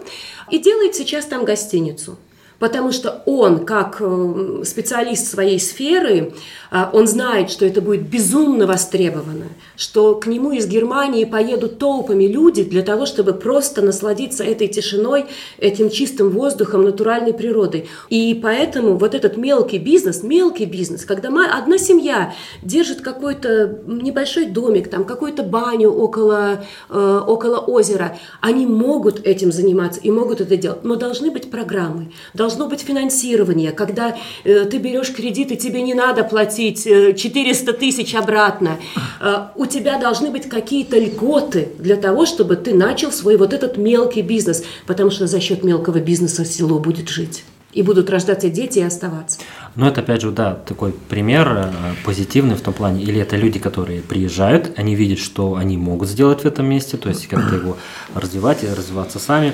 [0.51, 2.19] и делает сейчас там гостиницу
[2.61, 6.35] потому что он, как э, специалист своей сферы,
[6.71, 9.47] э, он знает, что это будет безумно востребовано,
[9.77, 15.25] что к нему из Германии поедут толпами люди для того, чтобы просто насладиться этой тишиной,
[15.59, 17.89] этим чистым воздухом, натуральной природой.
[18.11, 24.89] И поэтому вот этот мелкий бизнес, мелкий бизнес, когда одна семья держит какой-то небольшой домик,
[24.89, 30.85] там какую-то баню около, э, около озера, они могут этим заниматься и могут это делать,
[30.85, 35.83] но должны быть программы, должны должно быть финансирование, когда э, ты берешь кредит, и тебе
[35.83, 38.77] не надо платить э, 400 тысяч обратно.
[39.21, 43.77] Э, у тебя должны быть какие-то льготы для того, чтобы ты начал свой вот этот
[43.77, 47.45] мелкий бизнес, потому что за счет мелкого бизнеса село будет жить.
[47.73, 49.39] И будут рождаться дети и оставаться.
[49.77, 51.71] Но это, опять же, да, такой пример э,
[52.05, 56.41] позитивный в том плане, или это люди, которые приезжают, они видят, что они могут сделать
[56.41, 57.77] в этом месте, то есть как-то его
[58.13, 59.53] развивать и развиваться сами.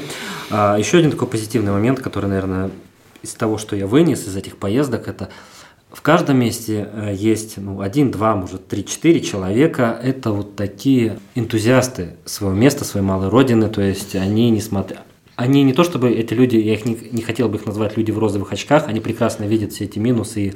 [0.51, 2.71] А еще один такой позитивный момент, который, наверное,
[3.27, 5.29] из того, что я вынес из этих поездок, это
[5.91, 9.99] в каждом месте э, есть ну, один, два, может, три, четыре человека.
[10.03, 13.69] Это вот такие энтузиасты своего места, своей малой родины.
[13.69, 14.99] То есть они, несмотря...
[15.37, 18.11] Они не то чтобы эти люди, я их не, не хотел бы их назвать люди
[18.11, 20.55] в розовых очках, они прекрасно видят все эти минусы и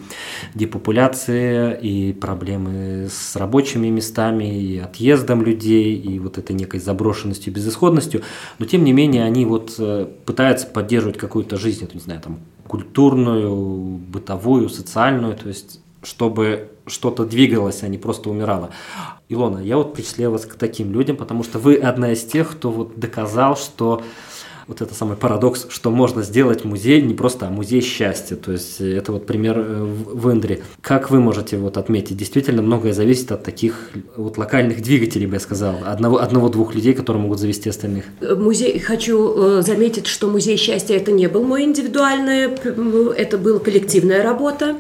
[0.55, 8.23] депопуляции, и проблемы с рабочими местами, и отъездом людей, и вот этой некой заброшенностью, безысходностью,
[8.59, 12.41] но тем не менее они вот э, пытаются поддерживать какую-то жизнь, это, не знаю, там
[12.71, 18.71] культурную, бытовую, социальную, то есть чтобы что-то двигалось, а не просто умирало.
[19.29, 22.71] Илона, я вот причисляю вас к таким людям, потому что вы одна из тех, кто
[22.71, 24.03] вот доказал, что
[24.71, 28.37] вот это самый парадокс, что можно сделать музей не просто, а музей счастья.
[28.37, 30.63] То есть э, это вот пример э, в Индре.
[30.81, 32.17] Как вы можете вот отметить?
[32.17, 37.21] Действительно, многое зависит от таких вот локальных двигателей, бы я сказал, одного, одного-двух людей, которые
[37.21, 38.05] могут завести остальных.
[38.21, 42.45] Музей, хочу заметить, что музей счастья это не был мой индивидуальный,
[43.17, 44.77] это была коллективная работа.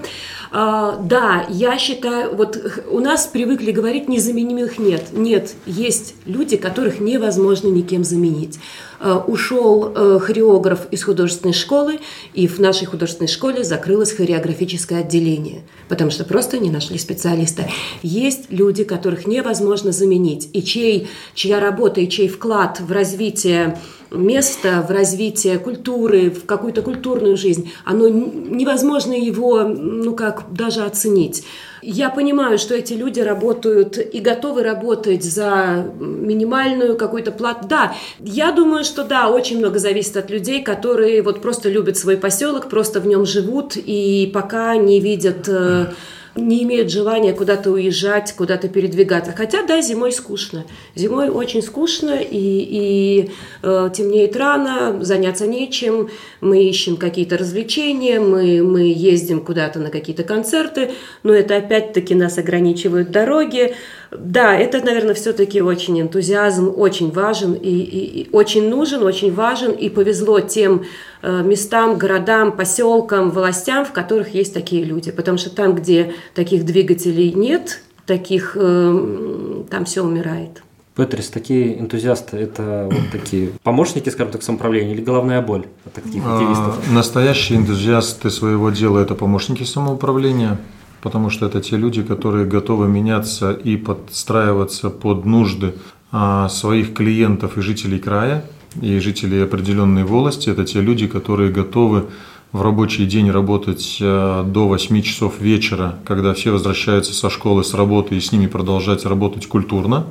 [0.53, 2.59] А, да, я считаю, вот
[2.91, 5.13] у нас привыкли говорить, незаменимых нет.
[5.13, 8.59] Нет, есть люди, которых невозможно никем заменить.
[8.99, 12.01] А, ушел э, хореограф из художественной школы,
[12.35, 17.67] и в нашей художественной школе закрылось хореографическое отделение, потому что просто не нашли специалиста.
[18.03, 23.79] Есть люди, которых невозможно заменить, и чей, чья работа и чей вклад в развитие
[24.11, 31.45] место в развитии культуры, в какую-то культурную жизнь, оно невозможно его, ну как, даже оценить.
[31.83, 37.67] Я понимаю, что эти люди работают и готовы работать за минимальную какую-то плату.
[37.69, 42.19] Да, я думаю, что да, очень много зависит от людей, которые вот просто любят свой
[42.19, 45.87] поселок, просто в нем живут и пока не видят э,
[46.37, 49.33] не имеют желания куда-то уезжать, куда-то передвигаться.
[49.33, 50.65] Хотя, да, зимой скучно.
[50.95, 53.31] Зимой очень скучно, и, и
[53.63, 56.09] э, темнеет рано, заняться нечем.
[56.41, 62.39] Мы ищем какие-то развлечения, мы, мы ездим куда-то на какие-то концерты, но это опять-таки нас
[62.39, 63.75] ограничивают дороги.
[64.11, 69.71] Да, это, наверное, все-таки очень энтузиазм, очень важен и, и, и очень нужен, очень важен,
[69.71, 70.83] и повезло тем
[71.23, 75.13] э, местам, городам, поселкам, властям, в которых есть такие люди.
[75.13, 80.63] Потому что там, где таких двигателей нет, таких, э, там все умирает.
[80.97, 86.23] Петрис, такие энтузиасты, это вот такие помощники, скажем так, самоуправления или головная боль от таких
[86.27, 86.79] а, активистов?
[86.91, 90.59] А, настоящие энтузиасты своего дела– это помощники самоуправления
[91.03, 95.75] потому что это те люди, которые готовы меняться и подстраиваться под нужды
[96.13, 98.45] а, своих клиентов и жителей края,
[98.81, 100.51] и жителей определенной волости.
[100.51, 102.07] Это те люди, которые готовы
[102.53, 107.75] в рабочий день работать а, до 8 часов вечера, когда все возвращаются со школы, с
[107.75, 110.07] работы, и с ними продолжать работать культурно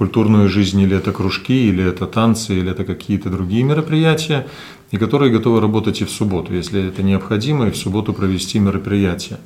[0.00, 4.46] культурную жизнь, или это кружки, или это танцы, или это какие-то другие мероприятия
[4.90, 9.38] и которые готовы работать и в субботу, если это необходимо, и в субботу провести мероприятие.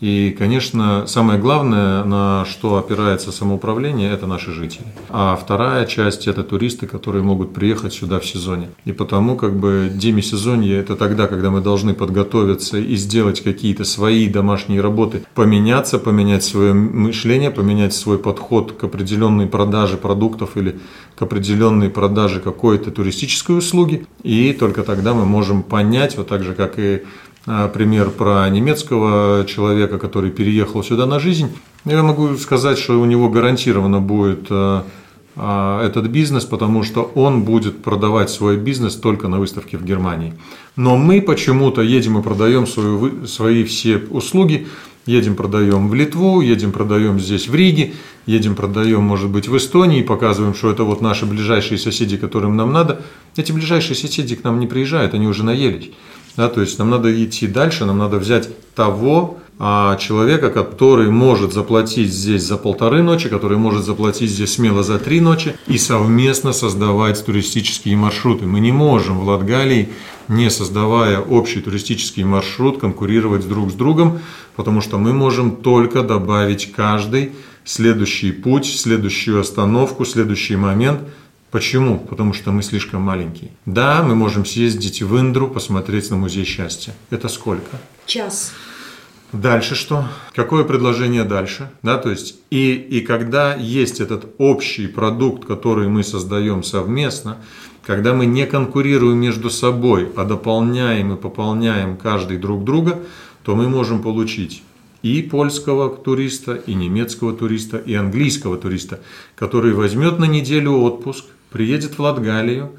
[0.00, 4.86] И, конечно, самое главное, на что опирается самоуправление, это наши жители.
[5.10, 8.70] А вторая часть– это туристы, которые могут приехать сюда в сезоне.
[8.86, 14.26] И потому как бы демисезонье– это тогда, когда мы должны подготовиться и сделать какие-то свои
[14.26, 20.78] домашние работы, поменяться, поменять свое мышление, поменять свой подход к определенной продаже продуктов или
[21.20, 24.06] к определенной продаже какой-то туристической услуги.
[24.22, 27.02] И только тогда мы можем понять, вот так же, как и
[27.44, 31.50] а, пример про немецкого человека, который переехал сюда на жизнь.
[31.84, 34.86] Я могу сказать, что у него гарантированно будет а,
[35.36, 40.32] а, этот бизнес, потому что он будет продавать свой бизнес только на выставке в Германии.
[40.74, 44.68] Но мы почему-то едем и продаем свою, свои все услуги,
[45.10, 47.94] едем продаем в Литву, едем продаем здесь в Риге,
[48.26, 52.72] едем продаем, может быть, в Эстонии, показываем, что это вот наши ближайшие соседи, которым нам
[52.72, 53.02] надо.
[53.36, 55.90] Эти ближайшие соседи к нам не приезжают, они уже наелись.
[56.36, 61.52] Да, то есть нам надо идти дальше, нам надо взять того а, человека, который может
[61.52, 66.54] заплатить здесь за полторы ночи, который может заплатить здесь смело за три ночи и совместно
[66.54, 68.46] создавать туристические маршруты.
[68.46, 69.90] Мы не можем в Латгалии,
[70.28, 74.20] не создавая общий туристический маршрут, конкурировать друг с другом,
[74.56, 77.32] потому что мы можем только добавить каждый
[77.64, 81.00] следующий путь, следующую остановку, следующий момент–
[81.50, 81.98] Почему?
[81.98, 83.50] Потому что мы слишком маленькие.
[83.66, 86.94] Да, мы можем съездить в Индру, посмотреть на музей счастья.
[87.10, 87.76] Это сколько?
[88.06, 88.52] Час.
[89.32, 90.04] Дальше что?
[90.34, 91.70] Какое предложение дальше?
[91.82, 97.36] Да, то есть и, и когда есть этот общий продукт, который мы создаем совместно,
[97.86, 103.00] когда мы не конкурируем между собой, а дополняем и пополняем каждый друг друга,
[103.44, 104.62] то мы можем получить
[105.02, 109.00] и польского туриста, и немецкого туриста, и английского туриста,
[109.34, 112.72] который возьмет на неделю отпуск, приедет в Латгалию,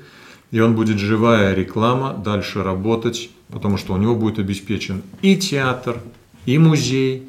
[0.51, 5.97] и он будет живая реклама дальше работать, потому что у него будет обеспечен и театр,
[6.45, 7.23] и музей,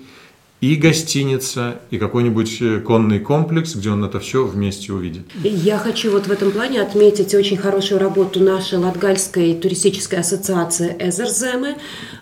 [0.62, 5.22] и гостиница, и какой-нибудь э, конный комплекс, где он это все вместе увидит.
[5.42, 11.74] Я хочу вот в этом плане отметить очень хорошую работу нашей Латгальской туристической ассоциации «Эзерземы».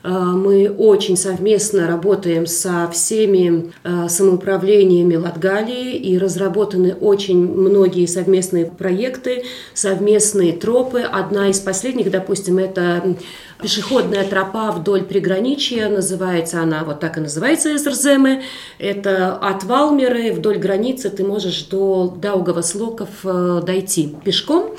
[0.02, 3.72] Мы очень совместно работаем со всеми
[4.08, 11.00] самоуправлениями Латгалии и разработаны очень многие совместные проекты, совместные тропы.
[11.02, 13.16] Одна из последних, допустим, это
[13.62, 18.42] пешеходная тропа вдоль приграничья, называется она, вот так и называется Эзерземе.
[18.78, 24.74] Это от Валмеры вдоль границы ты можешь до Даугава-Слоков э, дойти пешком.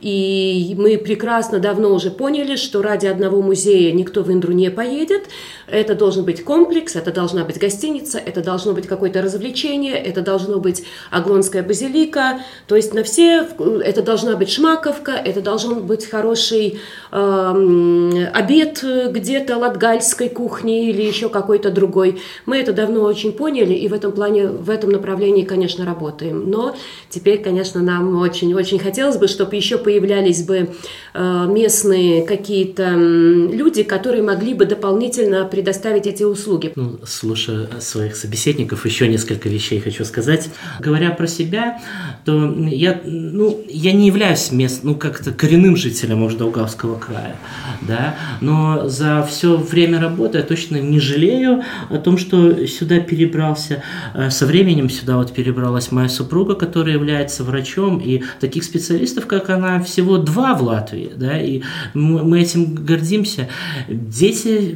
[0.00, 5.28] И мы прекрасно давно уже поняли, что ради одного музея никто в Индру не поедет.
[5.66, 10.58] Это должен быть комплекс, это должна быть гостиница, это должно быть какое-то развлечение, это должно
[10.58, 12.40] быть Аглонская базилика.
[12.66, 13.46] То есть на все,
[13.84, 16.80] это должна быть Шмаковка, это должен быть хороший
[17.10, 22.20] э, обед где-то латгальской кухни или еще какой-то другой.
[22.46, 26.50] Мы это давно очень поняли и в этом плане, в этом направлении, конечно, работаем.
[26.50, 26.74] Но
[27.08, 30.70] теперь, конечно, нам очень-очень хотелось бы, чтобы еще появлялись бы
[31.14, 36.72] э, местные какие-то люди, которые могли бы дополнительно предоставить эти услуги.
[36.74, 40.50] Ну, слушая своих собеседников, еще несколько вещей хочу сказать.
[40.80, 41.80] Говоря про себя,
[42.24, 47.36] то я, ну, я не являюсь мест, ну, как-то коренным жителем Мождаугавского края,
[47.82, 53.82] да, но за все время работы я точно не жалею о том, что сюда перебрался.
[54.14, 59.50] Э, со временем сюда вот перебралась моя супруга, которая является врачом, и таких специалистов, как
[59.50, 61.62] она, всего два в Латвии, да, и
[61.94, 63.48] мы этим гордимся.
[63.88, 64.74] Дети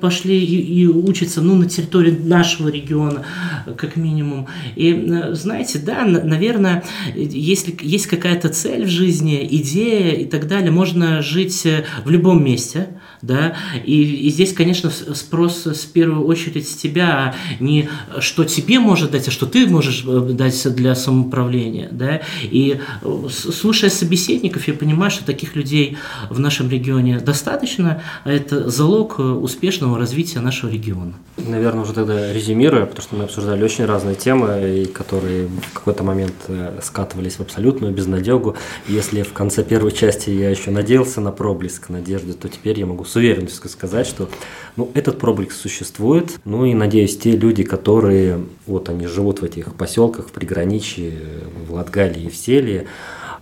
[0.00, 3.24] пошли и, и учатся, ну, на территории нашего региона,
[3.76, 4.46] как минимум.
[4.76, 6.84] И э, знаете, да, наверное,
[7.14, 12.44] если есть какая-то цель в жизни, идея и так далее, можно жить э, в любом
[12.44, 12.88] месте,
[13.24, 17.88] да, и, и здесь, конечно, спрос в первую очередь с тебя, а не
[18.20, 22.80] что тебе может дать, а что ты можешь э, дать для самоуправления, да, и
[23.30, 25.96] слушая собеседников, я понимаю, что таких людей
[26.30, 31.14] в нашем регионе достаточно, а это залог успешного развития нашего региона.
[31.36, 36.34] Наверное, уже тогда резюмируя, потому что мы обсуждали очень разные темы, которые в какой-то момент
[36.48, 38.56] э, скатывались в абсолютную безнадегу.
[38.88, 43.04] Если в конце первой части я еще надеялся на проблеск надежды, то теперь я могу
[43.14, 44.28] с уверенностью сказать, что
[44.76, 46.40] ну, этот проблеск существует.
[46.44, 51.12] Ну и надеюсь, те люди, которые вот они живут в этих поселках, в приграничье,
[51.68, 52.86] в Латгалии и в Селе,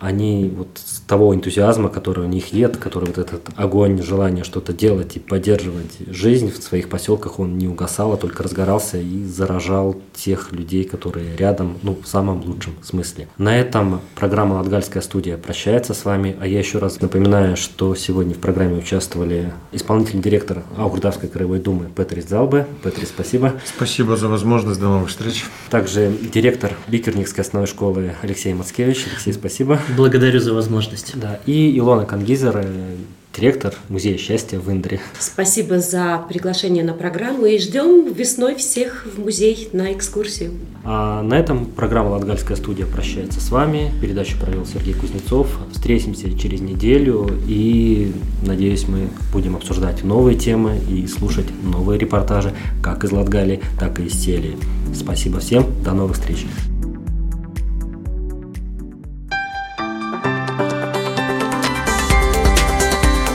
[0.01, 4.73] они вот с того энтузиазма, который у них есть, который вот этот огонь, желание что-то
[4.73, 9.97] делать и поддерживать жизнь в своих поселках, он не угасал, а только разгорался и заражал
[10.15, 13.29] тех людей, которые рядом, ну, в самом лучшем смысле.
[13.39, 18.35] На этом программа «Латгальская студия» прощается с вами, а я еще раз напоминаю, что сегодня
[18.35, 22.67] в программе участвовали исполнительный директор Аугурдавской краевой думы Петрис Залбе.
[22.83, 23.55] Петрис, спасибо.
[23.65, 25.45] Спасибо за возможность, до новых встреч.
[25.71, 29.07] Также директор Бикерникской основной школы Алексей Мацкевич.
[29.11, 29.82] Алексей, спасибо.
[29.97, 31.13] Благодарю за возможность.
[31.15, 32.97] Да, и Илона Кангизер, э,
[33.37, 35.01] директор Музея счастья в Индре.
[35.19, 40.53] Спасибо за приглашение на программу и ждем весной всех в музей на экскурсию.
[40.85, 43.93] А на этом программа «Латгальская студия» прощается с вами.
[44.01, 45.49] Передачу провел Сергей Кузнецов.
[45.73, 48.13] Встретимся через неделю и,
[48.43, 52.53] надеюсь, мы будем обсуждать новые темы и слушать новые репортажи
[52.83, 54.57] как из Латгалии, так и из Телии.
[54.95, 56.47] Спасибо всем, до новых встреч.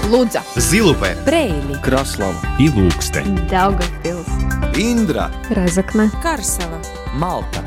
[0.07, 2.35] Лудза, Зилупе, Брейли, Краслава.
[2.57, 4.27] И Ilūkste, Daugavpils,
[4.77, 6.79] Индра, Разокна, Карсела,
[7.13, 7.61] Малта.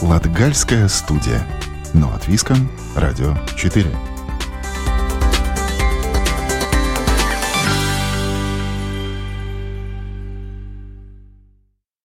[0.00, 1.46] Латгальская студия.
[1.92, 2.56] Но от Виска,
[2.96, 4.15] Радио 4.